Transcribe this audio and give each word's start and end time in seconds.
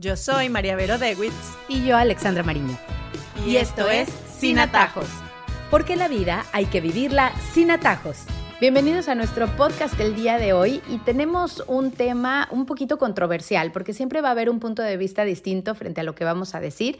Yo 0.00 0.16
soy 0.16 0.48
María 0.48 0.76
Vero 0.76 0.96
Dewitz. 0.96 1.34
Y 1.66 1.84
yo, 1.84 1.96
Alexandra 1.96 2.44
Mariño. 2.44 2.78
Y, 3.44 3.56
esto 3.56 3.90
es 3.90 4.08
Sin 4.08 4.60
Atajos. 4.60 5.08
Porque 5.72 5.96
la 5.96 6.06
vida 6.06 6.46
hay 6.52 6.66
que 6.66 6.80
vivirla 6.80 7.32
sin 7.52 7.72
atajos. 7.72 8.18
Bienvenidos 8.60 9.08
a 9.08 9.16
nuestro 9.16 9.48
podcast 9.56 9.98
del 9.98 10.14
día 10.14 10.38
de 10.38 10.52
hoy 10.52 10.82
y 10.88 10.98
tenemos 10.98 11.64
un 11.66 11.90
tema 11.90 12.46
un 12.52 12.64
poquito 12.64 12.96
controversial 12.96 13.72
porque 13.72 13.92
siempre 13.92 14.20
va 14.20 14.28
a 14.28 14.32
haber 14.32 14.50
un 14.50 14.60
punto 14.60 14.82
de 14.82 14.96
vista 14.96 15.24
distinto 15.24 15.74
frente 15.74 16.00
a 16.00 16.04
lo 16.04 16.14
que 16.14 16.24
vamos 16.24 16.54
a 16.54 16.60
decir 16.60 16.98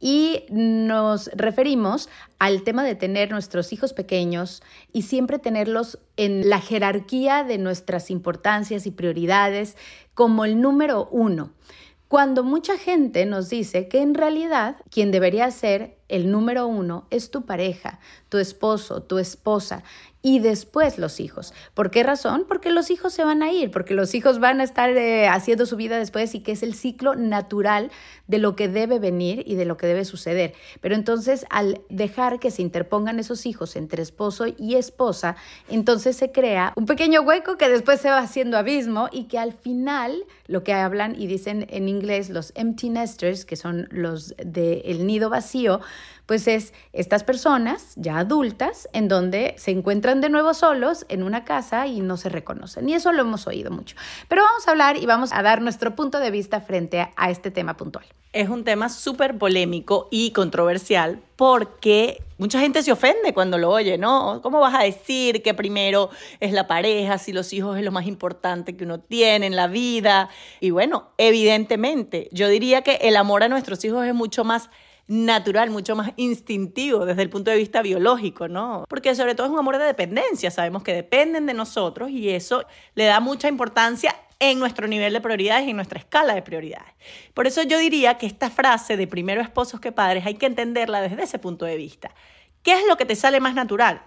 y 0.00 0.44
nos 0.50 1.30
referimos 1.34 2.08
al 2.40 2.62
tema 2.62 2.82
de 2.84 2.96
tener 2.96 3.30
nuestros 3.30 3.72
hijos 3.72 3.92
pequeños 3.92 4.62
y 4.92 5.02
siempre 5.02 5.38
tenerlos 5.38 6.00
en 6.16 6.48
la 6.48 6.60
jerarquía 6.60 7.44
de 7.44 7.58
nuestras 7.58 8.10
importancias 8.10 8.86
y 8.86 8.90
prioridades 8.90 9.76
como 10.14 10.44
el 10.44 10.60
número 10.60 11.08
uno. 11.10 11.52
Cuando 12.10 12.42
mucha 12.42 12.76
gente 12.76 13.24
nos 13.24 13.50
dice 13.50 13.86
que 13.86 14.02
en 14.02 14.14
realidad 14.14 14.78
quien 14.90 15.12
debería 15.12 15.48
ser 15.52 15.99
el 16.10 16.30
número 16.30 16.66
uno 16.66 17.06
es 17.10 17.30
tu 17.30 17.46
pareja, 17.46 18.00
tu 18.28 18.38
esposo, 18.38 19.02
tu 19.02 19.18
esposa 19.18 19.82
y 20.22 20.40
después 20.40 20.98
los 20.98 21.18
hijos. 21.18 21.54
¿Por 21.74 21.90
qué 21.90 22.02
razón? 22.02 22.44
Porque 22.46 22.70
los 22.70 22.90
hijos 22.90 23.12
se 23.12 23.24
van 23.24 23.42
a 23.42 23.52
ir, 23.52 23.70
porque 23.70 23.94
los 23.94 24.14
hijos 24.14 24.38
van 24.38 24.60
a 24.60 24.64
estar 24.64 24.90
eh, 24.90 25.28
haciendo 25.28 25.64
su 25.64 25.76
vida 25.76 25.98
después 25.98 26.34
y 26.34 26.40
que 26.40 26.52
es 26.52 26.62
el 26.62 26.74
ciclo 26.74 27.14
natural 27.14 27.90
de 28.26 28.38
lo 28.38 28.54
que 28.54 28.68
debe 28.68 28.98
venir 28.98 29.42
y 29.46 29.54
de 29.54 29.64
lo 29.64 29.76
que 29.76 29.86
debe 29.86 30.04
suceder. 30.04 30.52
Pero 30.80 30.94
entonces 30.94 31.46
al 31.48 31.80
dejar 31.88 32.38
que 32.38 32.50
se 32.50 32.62
interpongan 32.62 33.18
esos 33.18 33.46
hijos 33.46 33.76
entre 33.76 34.02
esposo 34.02 34.44
y 34.46 34.74
esposa, 34.74 35.36
entonces 35.68 36.16
se 36.16 36.32
crea 36.32 36.74
un 36.76 36.86
pequeño 36.86 37.22
hueco 37.22 37.56
que 37.56 37.68
después 37.68 38.00
se 38.00 38.10
va 38.10 38.18
haciendo 38.18 38.58
abismo 38.58 39.08
y 39.10 39.24
que 39.24 39.38
al 39.38 39.54
final 39.54 40.24
lo 40.46 40.62
que 40.64 40.74
hablan 40.74 41.14
y 41.18 41.28
dicen 41.28 41.66
en 41.70 41.88
inglés 41.88 42.28
los 42.28 42.52
empty 42.56 42.90
nesters, 42.90 43.44
que 43.46 43.56
son 43.56 43.88
los 43.90 44.34
del 44.36 45.06
nido 45.06 45.30
vacío, 45.30 45.80
pues 46.30 46.46
es 46.46 46.72
estas 46.92 47.24
personas 47.24 47.94
ya 47.96 48.18
adultas 48.18 48.88
en 48.92 49.08
donde 49.08 49.56
se 49.58 49.72
encuentran 49.72 50.20
de 50.20 50.28
nuevo 50.28 50.54
solos 50.54 51.04
en 51.08 51.24
una 51.24 51.42
casa 51.44 51.88
y 51.88 52.02
no 52.02 52.16
se 52.16 52.28
reconocen. 52.28 52.88
Y 52.88 52.94
eso 52.94 53.10
lo 53.10 53.22
hemos 53.22 53.48
oído 53.48 53.72
mucho. 53.72 53.96
Pero 54.28 54.44
vamos 54.44 54.68
a 54.68 54.70
hablar 54.70 54.96
y 54.96 55.06
vamos 55.06 55.32
a 55.32 55.42
dar 55.42 55.60
nuestro 55.60 55.96
punto 55.96 56.20
de 56.20 56.30
vista 56.30 56.60
frente 56.60 57.08
a, 57.16 57.30
este 57.30 57.50
tema 57.50 57.76
puntual. 57.76 58.04
Es 58.32 58.48
un 58.48 58.62
tema 58.62 58.90
súper 58.90 59.38
polémico 59.38 60.06
y 60.12 60.30
controversial 60.30 61.20
porque 61.34 62.22
mucha 62.38 62.60
gente 62.60 62.84
se 62.84 62.92
ofende 62.92 63.34
cuando 63.34 63.58
lo 63.58 63.68
oye, 63.68 63.98
¿no? 63.98 64.40
¿Cómo 64.40 64.60
vas 64.60 64.76
a 64.76 64.84
decir 64.84 65.42
que 65.42 65.52
primero 65.52 66.10
es 66.38 66.52
la 66.52 66.68
pareja, 66.68 67.18
si 67.18 67.32
los 67.32 67.52
hijos 67.52 67.76
es 67.76 67.82
lo 67.82 67.90
más 67.90 68.06
importante 68.06 68.76
que 68.76 68.84
uno 68.84 69.00
tiene 69.00 69.46
en 69.46 69.56
la 69.56 69.66
vida? 69.66 70.30
Y 70.60 70.70
bueno, 70.70 71.08
evidentemente, 71.18 72.28
yo 72.30 72.46
diría 72.46 72.82
que 72.82 73.00
el 73.02 73.16
amor 73.16 73.42
a 73.42 73.48
nuestros 73.48 73.84
hijos 73.84 74.06
es 74.06 74.14
mucho 74.14 74.44
más 74.44 74.70
natural, 75.10 75.70
mucho 75.70 75.96
más 75.96 76.12
instintivo 76.14 77.04
desde 77.04 77.22
el 77.22 77.30
punto 77.30 77.50
de 77.50 77.56
vista 77.56 77.82
biológico, 77.82 78.46
¿no? 78.46 78.84
Porque 78.88 79.12
sobre 79.16 79.34
todo 79.34 79.48
es 79.48 79.52
un 79.52 79.58
amor 79.58 79.76
de 79.76 79.84
dependencia, 79.84 80.52
sabemos 80.52 80.84
que 80.84 80.94
dependen 80.94 81.46
de 81.46 81.54
nosotros 81.54 82.10
y 82.10 82.30
eso 82.30 82.64
le 82.94 83.06
da 83.06 83.18
mucha 83.18 83.48
importancia 83.48 84.14
en 84.38 84.60
nuestro 84.60 84.86
nivel 84.86 85.12
de 85.12 85.20
prioridades 85.20 85.66
y 85.66 85.70
en 85.70 85.76
nuestra 85.76 85.98
escala 85.98 86.36
de 86.36 86.42
prioridades. 86.42 86.94
Por 87.34 87.48
eso 87.48 87.64
yo 87.64 87.78
diría 87.78 88.18
que 88.18 88.26
esta 88.26 88.50
frase 88.50 88.96
de 88.96 89.08
primero 89.08 89.40
esposos 89.40 89.80
que 89.80 89.90
padres 89.90 90.24
hay 90.26 90.34
que 90.34 90.46
entenderla 90.46 91.00
desde 91.00 91.24
ese 91.24 91.40
punto 91.40 91.64
de 91.64 91.76
vista. 91.76 92.14
¿Qué 92.62 92.74
es 92.74 92.86
lo 92.86 92.96
que 92.96 93.04
te 93.04 93.16
sale 93.16 93.40
más 93.40 93.56
natural? 93.56 94.02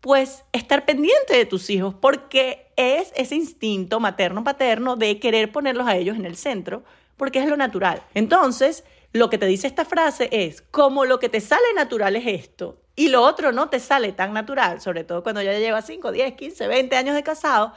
Pues 0.00 0.44
estar 0.52 0.84
pendiente 0.84 1.36
de 1.36 1.46
tus 1.46 1.70
hijos 1.70 1.92
porque 2.00 2.68
es 2.76 3.12
ese 3.16 3.34
instinto 3.34 3.98
materno-paterno 3.98 4.94
de 4.94 5.18
querer 5.18 5.50
ponerlos 5.50 5.88
a 5.88 5.96
ellos 5.96 6.16
en 6.16 6.24
el 6.24 6.36
centro, 6.36 6.84
porque 7.16 7.40
es 7.40 7.48
lo 7.48 7.56
natural. 7.56 8.00
Entonces, 8.14 8.84
lo 9.16 9.30
que 9.30 9.38
te 9.38 9.46
dice 9.46 9.66
esta 9.66 9.84
frase 9.84 10.28
es, 10.30 10.62
como 10.62 11.04
lo 11.04 11.18
que 11.18 11.28
te 11.28 11.40
sale 11.40 11.64
natural 11.74 12.16
es 12.16 12.26
esto, 12.26 12.80
y 12.94 13.08
lo 13.08 13.22
otro 13.22 13.52
no 13.52 13.68
te 13.68 13.80
sale 13.80 14.12
tan 14.12 14.32
natural, 14.32 14.80
sobre 14.80 15.04
todo 15.04 15.22
cuando 15.22 15.42
ya 15.42 15.58
llevas 15.58 15.86
5, 15.86 16.12
10, 16.12 16.34
15, 16.34 16.68
20 16.68 16.96
años 16.96 17.14
de 17.14 17.22
casado, 17.22 17.72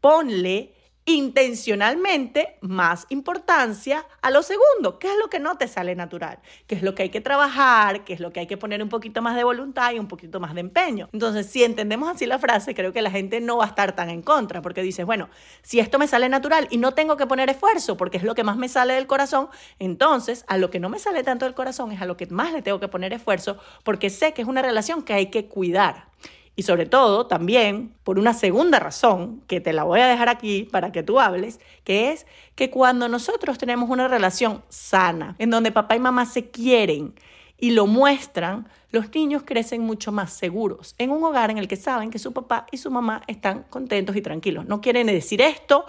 ponle 0.00 0.74
intencionalmente 1.06 2.58
más 2.60 3.06
importancia 3.08 4.06
a 4.22 4.30
lo 4.30 4.42
segundo, 4.42 4.98
que 4.98 5.08
es 5.08 5.18
lo 5.18 5.28
que 5.28 5.40
no 5.40 5.56
te 5.56 5.66
sale 5.66 5.94
natural, 5.94 6.38
que 6.66 6.74
es 6.74 6.82
lo 6.82 6.94
que 6.94 7.04
hay 7.04 7.08
que 7.08 7.20
trabajar, 7.20 8.04
que 8.04 8.12
es 8.12 8.20
lo 8.20 8.32
que 8.32 8.40
hay 8.40 8.46
que 8.46 8.56
poner 8.56 8.82
un 8.82 8.88
poquito 8.88 9.22
más 9.22 9.34
de 9.34 9.44
voluntad 9.44 9.92
y 9.92 9.98
un 9.98 10.08
poquito 10.08 10.40
más 10.40 10.54
de 10.54 10.60
empeño. 10.60 11.08
Entonces, 11.12 11.46
si 11.46 11.64
entendemos 11.64 12.08
así 12.08 12.26
la 12.26 12.38
frase, 12.38 12.74
creo 12.74 12.92
que 12.92 13.02
la 13.02 13.10
gente 13.10 13.40
no 13.40 13.56
va 13.56 13.64
a 13.64 13.68
estar 13.68 13.96
tan 13.96 14.10
en 14.10 14.22
contra, 14.22 14.62
porque 14.62 14.82
dices, 14.82 15.04
bueno, 15.06 15.28
si 15.62 15.80
esto 15.80 15.98
me 15.98 16.06
sale 16.06 16.28
natural 16.28 16.68
y 16.70 16.78
no 16.78 16.92
tengo 16.92 17.16
que 17.16 17.26
poner 17.26 17.50
esfuerzo, 17.50 17.96
porque 17.96 18.18
es 18.18 18.22
lo 18.22 18.34
que 18.34 18.44
más 18.44 18.56
me 18.56 18.68
sale 18.68 18.94
del 18.94 19.06
corazón, 19.06 19.48
entonces 19.78 20.44
a 20.48 20.58
lo 20.58 20.70
que 20.70 20.80
no 20.80 20.88
me 20.88 20.98
sale 20.98 21.22
tanto 21.24 21.44
del 21.44 21.54
corazón 21.54 21.92
es 21.92 22.00
a 22.00 22.06
lo 22.06 22.16
que 22.16 22.26
más 22.26 22.52
le 22.52 22.62
tengo 22.62 22.78
que 22.78 22.88
poner 22.88 23.12
esfuerzo, 23.12 23.58
porque 23.84 24.10
sé 24.10 24.32
que 24.32 24.42
es 24.42 24.48
una 24.48 24.62
relación 24.62 25.02
que 25.02 25.14
hay 25.14 25.26
que 25.26 25.46
cuidar. 25.46 26.10
Y 26.56 26.62
sobre 26.62 26.86
todo, 26.86 27.26
también, 27.26 27.94
por 28.04 28.18
una 28.18 28.34
segunda 28.34 28.78
razón, 28.78 29.42
que 29.46 29.60
te 29.60 29.72
la 29.72 29.84
voy 29.84 30.00
a 30.00 30.08
dejar 30.08 30.28
aquí 30.28 30.64
para 30.64 30.92
que 30.92 31.02
tú 31.02 31.20
hables, 31.20 31.60
que 31.84 32.12
es 32.12 32.26
que 32.54 32.70
cuando 32.70 33.08
nosotros 33.08 33.56
tenemos 33.56 33.88
una 33.88 34.08
relación 34.08 34.62
sana, 34.68 35.36
en 35.38 35.50
donde 35.50 35.72
papá 35.72 35.96
y 35.96 36.00
mamá 36.00 36.26
se 36.26 36.50
quieren 36.50 37.14
y 37.60 37.70
lo 37.70 37.86
muestran, 37.86 38.68
los 38.90 39.14
niños 39.14 39.42
crecen 39.44 39.82
mucho 39.82 40.10
más 40.10 40.32
seguros 40.32 40.94
en 40.98 41.10
un 41.10 41.22
hogar 41.22 41.50
en 41.50 41.58
el 41.58 41.68
que 41.68 41.76
saben 41.76 42.10
que 42.10 42.18
su 42.18 42.32
papá 42.32 42.66
y 42.72 42.78
su 42.78 42.90
mamá 42.90 43.22
están 43.28 43.64
contentos 43.70 44.16
y 44.16 44.22
tranquilos. 44.22 44.66
No 44.66 44.80
quieren 44.80 45.06
decir 45.06 45.40
esto 45.40 45.84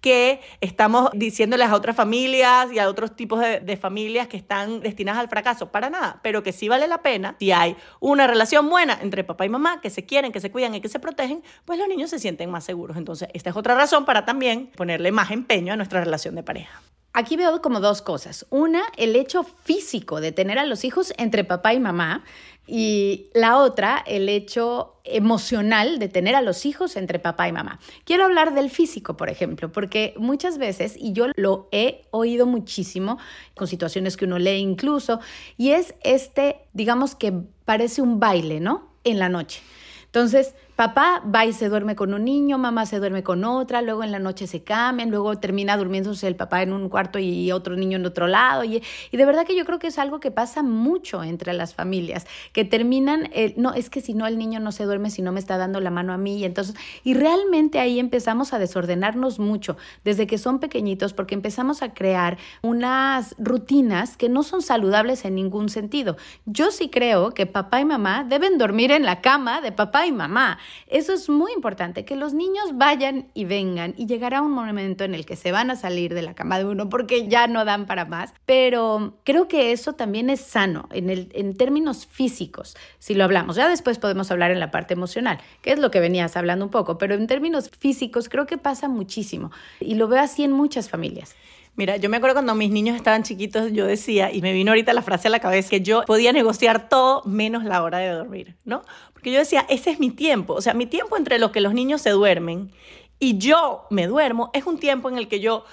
que 0.00 0.40
estamos 0.60 1.10
diciéndoles 1.14 1.68
a 1.68 1.74
otras 1.74 1.96
familias 1.96 2.72
y 2.72 2.78
a 2.78 2.88
otros 2.88 3.16
tipos 3.16 3.40
de, 3.40 3.76
familias 3.76 4.28
que 4.28 4.36
están 4.36 4.80
destinadas 4.80 5.20
al 5.20 5.28
fracaso, 5.28 5.72
para 5.72 5.90
nada, 5.90 6.20
pero 6.22 6.42
que 6.42 6.52
sí 6.52 6.68
vale 6.68 6.86
la 6.86 7.02
pena, 7.02 7.36
si 7.38 7.50
hay 7.50 7.76
una 8.00 8.26
relación 8.26 8.68
buena 8.68 8.98
entre 9.02 9.24
papá 9.24 9.44
y 9.44 9.48
mamá, 9.48 9.80
que 9.80 9.90
se 9.90 10.06
quieren, 10.06 10.32
que 10.32 10.40
se 10.40 10.50
cuidan 10.50 10.74
y 10.74 10.80
que 10.80 10.88
se 10.88 11.00
protegen, 11.00 11.42
pues 11.64 11.78
los 11.78 11.88
niños 11.88 12.10
se 12.10 12.18
sienten 12.18 12.50
más 12.50 12.64
seguros. 12.64 12.96
Entonces, 12.96 13.28
esta 13.34 13.50
es 13.50 13.56
otra 13.56 13.74
razón 13.74 14.04
para 14.04 14.24
también 14.24 14.70
ponerle 14.76 15.12
más 15.12 15.30
empeño 15.30 15.72
a 15.72 15.76
nuestra 15.76 16.02
relación 16.02 16.34
de 16.36 16.42
pareja. 16.42 16.80
Aquí 17.18 17.38
veo 17.38 17.62
como 17.62 17.80
dos 17.80 18.02
cosas. 18.02 18.44
Una, 18.50 18.82
el 18.98 19.16
hecho 19.16 19.42
físico 19.42 20.20
de 20.20 20.32
tener 20.32 20.58
a 20.58 20.66
los 20.66 20.84
hijos 20.84 21.14
entre 21.16 21.44
papá 21.44 21.72
y 21.72 21.80
mamá. 21.80 22.24
Y 22.66 23.30
la 23.32 23.56
otra, 23.56 24.04
el 24.06 24.28
hecho 24.28 25.00
emocional 25.02 25.98
de 25.98 26.08
tener 26.08 26.34
a 26.34 26.42
los 26.42 26.66
hijos 26.66 26.94
entre 26.94 27.18
papá 27.18 27.48
y 27.48 27.52
mamá. 27.52 27.80
Quiero 28.04 28.26
hablar 28.26 28.52
del 28.52 28.68
físico, 28.68 29.16
por 29.16 29.30
ejemplo, 29.30 29.72
porque 29.72 30.12
muchas 30.18 30.58
veces, 30.58 30.94
y 30.98 31.14
yo 31.14 31.28
lo 31.36 31.70
he 31.72 32.02
oído 32.10 32.44
muchísimo, 32.44 33.16
con 33.54 33.66
situaciones 33.66 34.18
que 34.18 34.26
uno 34.26 34.38
lee 34.38 34.58
incluso, 34.58 35.18
y 35.56 35.70
es 35.70 35.94
este, 36.02 36.68
digamos 36.74 37.14
que 37.14 37.32
parece 37.64 38.02
un 38.02 38.20
baile, 38.20 38.60
¿no? 38.60 38.90
En 39.04 39.18
la 39.18 39.30
noche. 39.30 39.62
Entonces, 40.04 40.54
Papá 40.76 41.22
va 41.34 41.46
y 41.46 41.54
se 41.54 41.70
duerme 41.70 41.96
con 41.96 42.12
un 42.12 42.26
niño, 42.26 42.58
mamá 42.58 42.84
se 42.84 42.98
duerme 42.98 43.22
con 43.22 43.44
otra, 43.44 43.80
luego 43.80 44.04
en 44.04 44.12
la 44.12 44.18
noche 44.18 44.46
se 44.46 44.62
cambian, 44.62 45.08
luego 45.08 45.38
termina 45.38 45.74
durmiéndose 45.74 46.28
el 46.28 46.36
papá 46.36 46.60
en 46.60 46.74
un 46.74 46.90
cuarto 46.90 47.18
y 47.18 47.50
otro 47.50 47.76
niño 47.76 47.96
en 47.96 48.04
otro 48.04 48.26
lado. 48.26 48.62
Y, 48.62 48.82
de 49.10 49.24
verdad 49.24 49.46
que 49.46 49.56
yo 49.56 49.64
creo 49.64 49.78
que 49.78 49.86
es 49.86 49.98
algo 49.98 50.20
que 50.20 50.30
pasa 50.30 50.62
mucho 50.62 51.24
entre 51.24 51.54
las 51.54 51.74
familias, 51.74 52.26
que 52.52 52.66
terminan, 52.66 53.30
eh, 53.32 53.54
no, 53.56 53.72
es 53.72 53.88
que 53.88 54.02
si 54.02 54.12
no 54.12 54.26
el 54.26 54.36
niño 54.36 54.60
no 54.60 54.70
se 54.70 54.84
duerme, 54.84 55.08
si 55.08 55.22
no 55.22 55.32
me 55.32 55.40
está 55.40 55.56
dando 55.56 55.80
la 55.80 55.90
mano 55.90 56.12
a 56.12 56.18
mí. 56.18 56.36
Y 56.36 56.44
entonces, 56.44 56.76
y 57.04 57.14
realmente 57.14 57.78
ahí 57.78 57.98
empezamos 57.98 58.52
a 58.52 58.58
desordenarnos 58.58 59.38
mucho 59.38 59.78
desde 60.04 60.26
que 60.26 60.36
son 60.36 60.58
pequeñitos, 60.58 61.14
porque 61.14 61.34
empezamos 61.34 61.80
a 61.80 61.94
crear 61.94 62.36
unas 62.60 63.34
rutinas 63.38 64.18
que 64.18 64.28
no 64.28 64.42
son 64.42 64.60
saludables 64.60 65.24
en 65.24 65.36
ningún 65.36 65.70
sentido. 65.70 66.18
Yo 66.44 66.70
sí 66.70 66.90
creo 66.90 67.30
que 67.30 67.46
papá 67.46 67.80
y 67.80 67.86
mamá 67.86 68.24
deben 68.24 68.58
dormir 68.58 68.90
en 68.90 69.06
la 69.06 69.22
cama 69.22 69.62
de 69.62 69.72
papá 69.72 70.06
y 70.06 70.12
mamá 70.12 70.58
eso 70.88 71.12
es 71.12 71.28
muy 71.28 71.52
importante, 71.52 72.04
que 72.04 72.16
los 72.16 72.34
niños 72.34 72.70
vayan 72.74 73.28
y 73.34 73.44
vengan 73.44 73.94
y 73.96 74.06
llegará 74.06 74.42
un 74.42 74.52
momento 74.52 75.04
en 75.04 75.14
el 75.14 75.26
que 75.26 75.36
se 75.36 75.52
van 75.52 75.70
a 75.70 75.76
salir 75.76 76.14
de 76.14 76.22
la 76.22 76.34
cama 76.34 76.58
de 76.58 76.64
uno 76.64 76.88
porque 76.88 77.28
ya 77.28 77.46
no 77.46 77.64
dan 77.64 77.86
para 77.86 78.04
más, 78.04 78.34
pero 78.44 79.14
creo 79.24 79.48
que 79.48 79.72
eso 79.72 79.94
también 79.94 80.30
es 80.30 80.40
sano 80.40 80.88
en, 80.92 81.10
el, 81.10 81.28
en 81.34 81.56
términos 81.56 82.06
físicos, 82.06 82.76
si 82.98 83.14
lo 83.14 83.24
hablamos. 83.24 83.56
Ya 83.56 83.68
después 83.68 83.98
podemos 83.98 84.30
hablar 84.30 84.50
en 84.50 84.60
la 84.60 84.70
parte 84.70 84.94
emocional, 84.94 85.38
que 85.62 85.72
es 85.72 85.78
lo 85.78 85.90
que 85.90 86.00
venías 86.00 86.36
hablando 86.36 86.64
un 86.64 86.70
poco, 86.70 86.98
pero 86.98 87.14
en 87.14 87.26
términos 87.26 87.70
físicos 87.70 88.28
creo 88.28 88.46
que 88.46 88.58
pasa 88.58 88.88
muchísimo 88.88 89.50
y 89.80 89.94
lo 89.94 90.08
veo 90.08 90.20
así 90.20 90.44
en 90.44 90.52
muchas 90.52 90.88
familias. 90.88 91.34
Mira, 91.76 91.98
yo 91.98 92.08
me 92.08 92.16
acuerdo 92.16 92.36
cuando 92.36 92.54
mis 92.54 92.70
niños 92.70 92.96
estaban 92.96 93.22
chiquitos, 93.22 93.70
yo 93.72 93.84
decía, 93.86 94.32
y 94.32 94.40
me 94.40 94.54
vino 94.54 94.70
ahorita 94.70 94.94
la 94.94 95.02
frase 95.02 95.28
a 95.28 95.30
la 95.30 95.40
cabeza, 95.40 95.68
que 95.68 95.82
yo 95.82 96.04
podía 96.06 96.32
negociar 96.32 96.88
todo 96.88 97.22
menos 97.24 97.64
la 97.64 97.82
hora 97.82 97.98
de 97.98 98.08
dormir, 98.08 98.56
¿no? 98.64 98.82
Porque 99.12 99.30
yo 99.30 99.38
decía, 99.38 99.66
ese 99.68 99.90
es 99.90 100.00
mi 100.00 100.10
tiempo, 100.10 100.54
o 100.54 100.62
sea, 100.62 100.72
mi 100.72 100.86
tiempo 100.86 101.18
entre 101.18 101.38
lo 101.38 101.52
que 101.52 101.60
los 101.60 101.74
niños 101.74 102.00
se 102.00 102.10
duermen 102.10 102.72
y 103.18 103.36
yo 103.38 103.86
me 103.90 104.06
duermo 104.06 104.50
es 104.54 104.66
un 104.66 104.78
tiempo 104.78 105.08
en 105.10 105.18
el 105.18 105.28
que 105.28 105.40
yo 105.40 105.64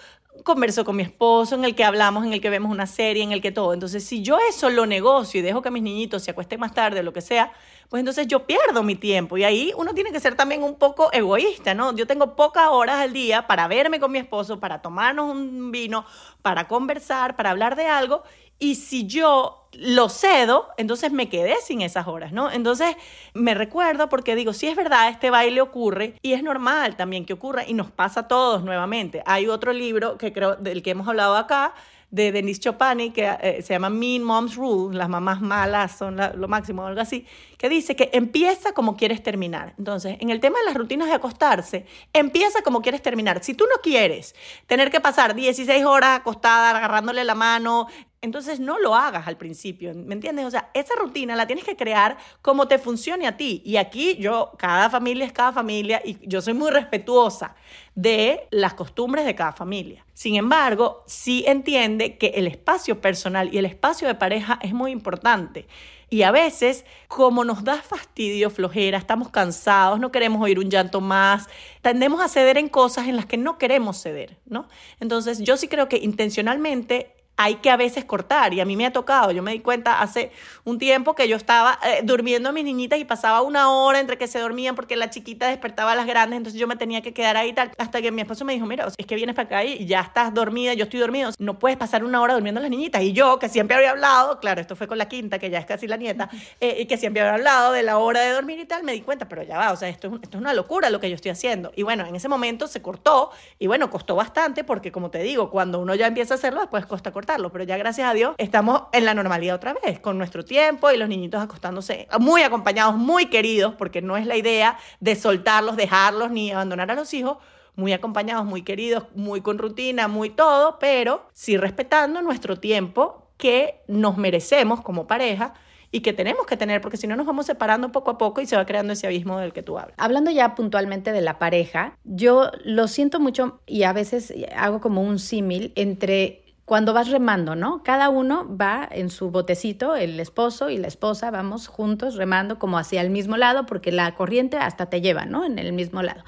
converso 0.44 0.84
con 0.84 0.96
mi 0.96 1.04
esposo, 1.04 1.56
en 1.56 1.64
el 1.64 1.76
que 1.76 1.84
hablamos, 1.84 2.26
en 2.26 2.34
el 2.34 2.42
que 2.42 2.50
vemos 2.50 2.72
una 2.72 2.88
serie, 2.88 3.24
en 3.24 3.32
el 3.32 3.42
que 3.42 3.52
todo. 3.52 3.74
Entonces, 3.74 4.04
si 4.04 4.22
yo 4.22 4.38
eso 4.50 4.70
lo 4.70 4.86
negocio 4.86 5.40
y 5.40 5.44
dejo 5.44 5.62
que 5.62 5.72
mis 5.72 5.84
niñitos 5.84 6.24
se 6.24 6.32
acuesten 6.32 6.60
más 6.60 6.74
tarde, 6.74 7.04
lo 7.04 7.14
que 7.14 7.22
sea, 7.22 7.52
pues 7.90 8.00
entonces 8.00 8.28
yo 8.28 8.46
pierdo 8.46 8.82
mi 8.84 8.96
tiempo. 8.96 9.38
Y 9.38 9.44
ahí 9.44 9.72
uno 9.78 9.94
tiene 9.94 10.12
que 10.12 10.20
ser 10.20 10.36
también 10.36 10.64
un 10.64 10.76
poco 10.76 11.12
egoísta, 11.14 11.74
¿no? 11.74 11.96
Yo 11.96 12.08
tengo 12.08 12.36
pocas 12.36 12.68
horas 12.70 13.00
al 13.00 13.14
día 13.14 13.46
para 13.48 13.68
verme 13.68 14.00
con 14.00 14.12
mi 14.12 14.20
esposo, 14.20 14.60
para 14.60 14.82
tomarnos 14.82 15.32
un 15.32 15.72
vino, 15.72 16.06
para 16.42 16.68
conversar, 16.68 17.36
para 17.36 17.52
hablar 17.52 17.76
de 17.76 17.86
algo. 17.86 18.24
Y 18.60 18.76
si 18.76 19.08
yo 19.08 19.68
lo 19.74 20.10
cedo, 20.10 20.70
entonces 20.78 21.12
me 21.12 21.30
quedé 21.30 21.56
sin 21.62 21.82
esas 21.82 22.08
horas, 22.08 22.32
¿no? 22.32 22.52
Entonces 22.52 22.96
me 23.34 23.54
recuerdo 23.54 24.10
porque 24.10 24.36
digo, 24.36 24.54
si 24.54 24.68
es 24.68 24.76
verdad, 24.76 25.10
este 25.10 25.30
baile 25.30 25.62
ocurre 25.62 26.16
y 26.22 26.34
es 26.34 26.44
normal 26.44 26.96
también 26.96 27.26
que 27.26 27.34
ocurra 27.34 27.68
y 27.68 27.74
nos 27.74 27.92
pasa 27.92 28.22
a 28.22 28.28
todos 28.28 28.64
nuevamente. 28.64 29.24
Hay 29.26 29.48
otro 29.48 29.74
libro 29.74 30.18
que 30.18 30.32
creo 30.32 30.56
del 30.56 30.84
que 30.84 30.92
hemos 30.92 31.08
hablado 31.08 31.36
acá, 31.36 31.74
de 32.14 32.32
Denise 32.32 32.60
Chopani, 32.60 33.10
que 33.10 33.28
eh, 33.42 33.64
se 33.64 33.74
llama 33.74 33.90
Mean 33.90 34.24
Mom's 34.24 34.56
Rule, 34.56 34.96
las 34.96 35.10
mamás 35.10 35.42
malas 35.42 35.98
son 35.98 36.16
lo 36.36 36.48
máximo, 36.48 36.86
algo 36.86 37.02
así, 37.02 37.26
que 37.58 37.70
dice 37.70 37.96
que 37.96 38.12
empieza 38.14 38.74
como 38.74 38.96
quieres 38.96 39.24
terminar. 39.24 39.74
Entonces, 39.80 40.18
en 40.20 40.30
el 40.30 40.40
tema 40.40 40.60
de 40.60 40.66
las 40.66 40.76
rutinas 40.76 41.08
de 41.08 41.16
acostarse, 41.16 41.88
empieza 42.14 42.62
como 42.62 42.84
quieres 42.84 43.02
terminar. 43.02 43.44
Si 43.44 43.56
tú 43.56 43.64
no 43.64 43.82
quieres 43.82 44.36
tener 44.68 44.92
que 44.92 45.02
pasar 45.02 45.34
16 45.34 45.84
horas 45.86 46.20
acostada, 46.20 46.70
agarrándole 46.70 47.24
la 47.24 47.34
mano, 47.34 47.88
entonces 48.24 48.62
no 48.62 48.80
lo 48.80 48.96
hagas 48.96 49.28
al 49.28 49.36
principio, 49.36 49.94
¿me 49.94 50.16
entiendes? 50.16 50.46
O 50.46 50.52
sea, 50.52 50.72
esa 50.74 50.96
rutina 50.96 51.36
la 51.36 51.46
tienes 51.46 51.66
que 51.66 51.76
crear 51.76 52.18
como 52.42 52.70
te 52.70 52.80
funcione 52.80 53.28
a 53.28 53.36
ti. 53.36 53.62
Y 53.66 53.76
aquí 53.76 54.16
yo, 54.16 54.54
cada 54.58 54.90
familia 54.90 55.26
es 55.26 55.34
cada 55.34 55.52
familia 55.52 56.02
y 56.04 56.18
yo 56.26 56.42
soy 56.42 56.54
muy 56.54 56.72
respetuosa 56.72 57.54
de 57.96 58.48
las 58.50 58.76
costumbres 58.76 59.26
de 59.26 59.36
cada 59.36 59.52
familia. 59.52 60.06
Sin 60.14 60.36
embargo, 60.36 61.04
sí 61.06 61.44
entiende 61.46 62.18
que 62.18 62.28
el 62.28 62.48
espacio 62.48 63.02
personal 63.02 63.54
y 63.54 63.58
el 63.58 63.66
espacio 63.66 64.08
de 64.08 64.16
pareja 64.16 64.58
es 64.62 64.74
muy 64.74 64.92
importante. 64.92 65.68
Y 66.10 66.22
a 66.22 66.32
veces, 66.32 66.86
como 67.10 67.44
nos 67.44 67.66
da 67.66 67.82
fastidio, 67.82 68.50
flojera, 68.50 68.98
estamos 68.98 69.32
cansados, 69.32 70.00
no 70.00 70.14
queremos 70.14 70.42
oír 70.42 70.60
un 70.60 70.70
llanto 70.70 71.02
más, 71.02 71.50
tendemos 71.82 72.22
a 72.22 72.30
ceder 72.30 72.58
en 72.58 72.70
cosas 72.70 73.10
en 73.10 73.18
las 73.18 73.26
que 73.26 73.36
no 73.36 73.58
queremos 73.58 74.02
ceder, 74.02 74.38
¿no? 74.46 74.70
Entonces, 75.02 75.40
yo 75.40 75.58
sí 75.58 75.68
creo 75.68 75.90
que 75.90 75.98
intencionalmente 75.98 77.23
hay 77.38 77.56
que 77.56 77.70
a 77.70 77.78
veces 77.78 78.06
cortar. 78.06 78.54
Y 78.54 78.60
a 78.60 78.66
mí 78.66 78.76
me 78.76 78.86
ha 78.86 78.94
tocado, 78.94 79.32
yo 79.32 79.42
me 79.42 79.52
di 79.52 79.60
cuenta 79.60 80.02
hace 80.02 80.32
un 80.64 80.78
tiempo 80.78 81.16
que 81.16 81.28
yo 81.28 81.36
estaba 81.36 81.80
eh, 81.86 82.02
durmiendo 82.04 82.50
a 82.50 82.52
mis 82.52 82.64
niñitas 82.64 83.00
y 83.00 83.06
pasaba 83.06 83.42
una 83.42 83.72
hora 83.72 84.00
entre 84.00 84.18
que 84.18 84.28
se 84.28 84.40
dormían 84.40 84.76
porque 84.76 84.96
la 84.96 85.10
chiquita 85.10 85.48
despertaba 85.48 85.94
a 85.94 85.96
las 85.96 86.06
grandes, 86.06 86.38
entonces 86.38 86.60
yo 86.60 86.68
me 86.68 86.76
tenía 86.76 87.02
que 87.02 87.14
quedar 87.14 87.38
ahí 87.38 87.54
tal, 87.54 87.72
hasta 87.78 88.02
que 88.02 88.12
mi 88.12 88.22
esposo 88.22 88.46
me 88.46 88.54
dijo, 88.54 88.66
mira, 88.66 88.88
es 88.98 89.06
que 89.06 89.16
vienes 89.16 89.36
para 89.36 89.46
acá 89.46 89.64
y 89.64 89.86
ya 89.86 90.02
estás 90.02 90.34
dormida, 90.34 90.74
yo 90.74 90.84
estoy 90.84 91.00
dormido, 91.00 91.32
no 91.40 91.60
puedes 91.60 91.78
pasar 91.78 92.04
una 92.04 92.22
hora 92.22 92.34
durmiendo 92.34 92.60
a 92.60 92.62
las 92.62 92.72
niñitas 92.72 93.02
y 93.02 93.14
yo 93.14 93.40
que 93.40 93.50
siempre 93.50 93.76
había 93.76 93.92
hablado, 93.92 94.40
claro, 94.40 94.62
esto 94.62 94.76
fue 94.76 94.88
con 94.88 94.98
la 94.98 95.08
quinta, 95.08 95.40
que 95.40 95.50
ya 95.50 95.60
es 95.60 95.66
casi 95.66 95.88
la 95.88 95.98
nieta, 95.98 96.30
eh, 96.60 96.78
y 96.80 96.86
que 96.86 96.98
siempre 96.98 97.22
había 97.22 97.36
hablado 97.36 97.72
de 97.72 97.84
la 97.84 97.98
hora 97.98 98.22
de 98.22 98.32
dormir 98.32 98.60
y 98.60 98.66
tal, 98.66 98.84
me 98.84 98.94
di 98.94 99.02
cuenta, 99.02 99.28
pero 99.28 99.44
ya 99.44 99.58
va, 99.58 99.72
o 99.72 99.76
sea, 99.76 99.90
esto 99.90 100.08
es, 100.08 100.14
esto 100.24 100.38
es 100.38 100.42
una 100.42 100.54
locura 100.54 100.90
lo 100.90 101.00
que 101.00 101.10
yo 101.10 101.16
estoy 101.16 101.32
haciendo. 101.32 101.72
Y 101.76 101.84
bueno, 101.84 102.06
en 102.06 102.16
ese 102.16 102.30
momento 102.30 102.68
se 102.68 102.82
cortó 102.82 103.32
y 103.60 103.68
bueno, 103.68 103.90
costó 103.90 104.16
bastante 104.16 104.64
porque 104.64 104.92
como 104.92 105.10
te 105.10 105.20
digo, 105.20 105.50
cuando 105.50 105.80
uno 105.80 105.96
ya 105.96 106.08
empieza 106.08 106.36
a 106.36 106.38
hacerlo, 106.38 106.62
después 106.62 106.86
costa 106.86 107.12
pero 107.26 107.64
ya 107.64 107.78
gracias 107.78 108.10
a 108.10 108.14
Dios 108.14 108.36
estamos 108.38 108.84
en 108.92 109.06
la 109.06 109.14
normalidad 109.14 109.56
otra 109.56 109.74
vez, 109.74 110.00
con 110.00 110.18
nuestro 110.18 110.44
tiempo 110.44 110.92
y 110.92 110.98
los 110.98 111.10
niñitos 111.10 111.42
acostándose 111.42 112.08
muy 112.20 112.44
acompañados, 112.44 112.96
muy 112.96 113.28
queridos, 113.28 113.76
porque 113.76 114.02
no 114.02 114.18
es 114.18 114.26
la 114.26 114.36
idea 114.36 114.78
de 115.00 115.16
soltarlos, 115.16 115.78
dejarlos 115.78 116.32
ni 116.32 116.52
abandonar 116.52 116.92
a 116.92 116.96
los 116.96 117.14
hijos, 117.14 117.38
muy 117.76 117.94
acompañados, 117.94 118.46
muy 118.46 118.62
queridos, 118.62 119.06
muy 119.16 119.42
con 119.42 119.58
rutina, 119.58 120.08
muy 120.08 120.30
todo, 120.30 120.78
pero 120.80 121.28
sí 121.34 121.58
respetando 121.58 122.22
nuestro 122.22 122.60
tiempo 122.60 123.30
que 123.38 123.82
nos 123.88 124.18
merecemos 124.18 124.82
como 124.82 125.08
pareja 125.08 125.54
y 125.92 126.02
que 126.02 126.12
tenemos 126.12 126.48
que 126.48 126.58
tener, 126.58 126.82
porque 126.82 126.98
si 126.98 127.06
no 127.06 127.16
nos 127.16 127.26
vamos 127.26 127.46
separando 127.46 127.92
poco 127.92 128.12
a 128.12 128.18
poco 128.18 128.42
y 128.42 128.48
se 128.48 128.56
va 128.56 128.66
creando 128.66 128.94
ese 128.94 129.06
abismo 129.06 129.38
del 129.40 129.54
que 129.54 129.62
tú 129.62 129.78
hablas. 129.78 129.96
Hablando 130.00 130.32
ya 130.32 130.56
puntualmente 130.56 131.12
de 131.12 131.22
la 131.22 131.38
pareja, 131.38 131.98
yo 132.04 132.50
lo 132.64 132.88
siento 132.88 133.20
mucho 133.20 133.62
y 133.68 133.84
a 133.84 133.94
veces 133.94 134.34
hago 134.56 134.82
como 134.82 135.02
un 135.02 135.20
símil 135.20 135.72
entre 135.76 136.43
cuando 136.74 136.92
vas 136.92 137.12
remando, 137.12 137.56
¿no? 137.56 137.84
Cada 137.84 138.10
uno 138.10 138.48
va 138.58 138.90
en 138.90 139.12
su 139.12 139.30
botecito, 139.30 139.96
el 139.96 140.20
esposo 140.20 140.72
y 140.72 140.78
la 140.80 140.88
esposa, 140.88 141.30
vamos 141.30 141.68
juntos 141.68 142.16
remando 142.16 142.58
como 142.58 142.80
hacia 142.80 143.02
el 143.02 143.12
mismo 143.12 143.38
lado, 143.38 143.68
porque 143.68 143.92
la 143.92 144.16
corriente 144.16 144.58
hasta 144.58 144.88
te 144.88 145.00
lleva, 145.00 145.26
¿no? 145.26 145.46
En 145.46 145.60
el 145.60 145.72
mismo 145.72 146.02
lado. 146.02 146.24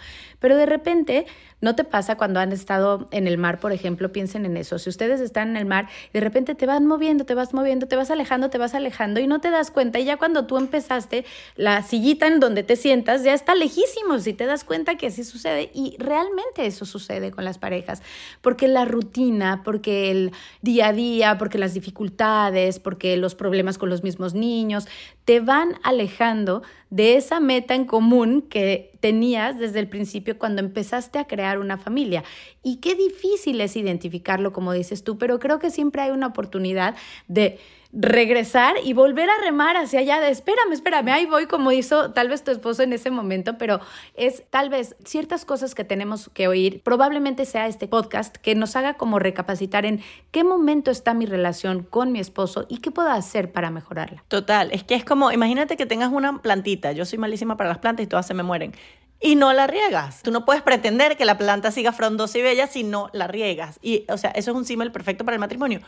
Pero 0.46 0.58
de 0.58 0.68
repente, 0.68 1.26
¿no 1.60 1.74
te 1.74 1.84
pasa 1.84 2.18
cuando 2.18 2.40
han 2.40 2.52
estado 2.52 3.08
en 3.10 3.26
el 3.26 3.40
mar, 3.40 3.60
por 3.60 3.72
ejemplo? 3.72 4.12
Piensen 4.12 4.46
en 4.46 4.58
eso. 4.58 4.78
Si 4.78 4.92
ustedes 4.92 5.20
están 5.20 5.50
en 5.50 5.58
el 5.58 5.66
mar, 5.66 5.90
de 6.14 6.20
repente 6.20 6.54
te 6.54 6.68
van 6.68 6.86
moviendo, 6.86 7.26
te 7.26 7.34
vas 7.34 7.52
moviendo, 7.52 7.88
te 7.88 7.96
vas 7.96 8.12
alejando, 8.12 8.52
te 8.52 8.60
vas 8.60 8.76
alejando 8.76 9.20
y 9.20 9.26
no 9.26 9.42
te 9.42 9.50
das 9.50 9.72
cuenta. 9.72 9.98
Y 9.98 10.06
ya 10.06 10.18
cuando 10.18 10.46
tú 10.46 10.60
empezaste, 10.60 11.26
la 11.56 11.82
sillita 11.82 12.28
en 12.28 12.40
donde 12.40 12.62
te 12.62 12.76
sientas 12.76 13.24
ya 13.24 13.34
está 13.34 13.56
lejísimo. 13.56 14.20
Si 14.20 14.34
te 14.34 14.46
das 14.46 14.64
cuenta 14.64 14.98
que 14.98 15.08
así 15.08 15.24
sucede. 15.24 15.72
Y 15.74 15.96
realmente 15.98 16.68
eso 16.68 16.86
sucede 16.86 17.32
con 17.32 17.44
las 17.44 17.58
parejas. 17.58 18.04
Porque 18.42 18.68
la 18.68 18.86
rutina, 18.86 19.64
porque 19.66 20.12
el 20.12 20.32
día 20.62 20.90
a 20.90 20.94
día, 20.94 21.40
porque 21.40 21.58
las 21.58 21.74
dificultades, 21.74 22.80
porque 22.80 23.18
los 23.18 23.34
problemas 23.34 23.80
con 23.80 23.90
los 23.90 24.04
mismos 24.04 24.36
niños, 24.36 24.88
te 25.26 25.40
van 25.40 25.80
alejando 25.82 26.62
de 26.96 27.18
esa 27.18 27.42
meta 27.42 27.76
en 27.76 27.84
común 27.84 28.42
que 28.42 28.94
tenías 29.02 29.60
desde 29.60 29.80
el 29.80 29.90
principio 29.90 30.40
cuando 30.40 30.62
empezaste 30.62 31.20
a 31.20 31.28
crear 31.28 31.60
una 31.60 31.78
familia. 31.78 32.24
Y 32.64 32.78
qué 32.78 32.96
difícil 32.96 33.60
es 33.60 33.76
identificarlo, 33.76 34.54
como 34.54 34.72
dices 34.72 35.04
tú, 35.04 35.18
pero 35.18 35.38
creo 35.38 35.60
que 35.60 35.72
siempre 35.72 36.04
hay 36.04 36.12
una 36.12 36.28
oportunidad 36.28 36.96
de 37.28 37.60
regresar 37.96 38.76
y 38.84 38.92
volver 38.94 39.30
a 39.30 39.42
remar 39.42 39.78
hacia 39.78 40.02
allá 40.02 40.20
de 40.20 40.30
espérame, 40.30 40.74
espérame, 40.74 41.10
ahí 41.10 41.26
voy 41.26 41.48
como 41.48 41.72
hizo 41.72 42.12
tal 42.12 42.28
vez 42.28 42.44
tu 42.44 42.52
esposo 42.52 42.84
en 42.84 42.92
ese 42.92 43.10
momento, 43.10 43.58
pero 43.58 43.80
es 44.16 44.44
tal 44.50 44.70
vez 44.70 44.98
ciertas 45.06 45.46
cosas 45.46 45.74
que 45.74 45.86
tenemos 45.86 46.30
que 46.34 46.50
oír, 46.50 46.82
probablemente 46.84 47.46
sea 47.46 47.68
este 47.68 47.88
podcast 47.88 48.36
que 48.36 48.54
nos 48.54 48.76
haga 48.76 48.96
como 48.96 49.18
recapacitar 49.18 49.86
en 49.86 50.02
qué 50.32 50.44
momento 50.44 50.92
está 50.92 51.14
mi 51.14 51.26
relación 51.26 51.84
con 51.84 52.12
mi 52.12 52.20
esposo 52.20 52.66
y 52.68 52.80
qué 52.80 52.92
puedo 52.92 53.10
hacer 53.10 53.54
para 53.54 53.72
mejorarla. 53.72 54.26
Total, 54.28 54.72
es 54.72 54.84
que 54.84 54.96
es 54.96 55.06
como, 55.06 55.32
imagínate 55.32 55.78
que 55.78 55.86
tengas 55.86 56.12
una 56.12 56.42
plantita, 56.42 56.92
yo 56.92 57.06
soy 57.06 57.18
malísima 57.18 57.56
para 57.56 57.70
las 57.70 57.80
plantas 57.80 58.04
y 58.04 58.08
todas 58.08 58.28
se 58.28 58.34
me 58.34 58.44
mueren 58.44 58.74
y 59.22 59.36
no 59.36 59.54
la 59.54 59.68
riegas. 59.68 60.22
Tú 60.22 60.32
no 60.32 60.44
puedes 60.44 60.62
pretender 60.62 61.16
que 61.16 61.24
la 61.24 61.38
planta 61.38 61.72
siga 61.72 61.94
frondosa 61.94 62.38
y 62.38 62.42
bella 62.42 62.68
si 62.68 62.84
no 62.84 63.10
la 63.14 63.28
riegas. 63.28 63.80
Y, 63.82 64.06
o 64.10 64.18
sea, 64.18 64.32
eso 64.32 64.52
es 64.52 64.58
un 64.58 64.66
símil 64.66 64.92
perfecto 64.92 65.24
para 65.24 65.36
el 65.36 65.40
matrimonio 65.40 65.80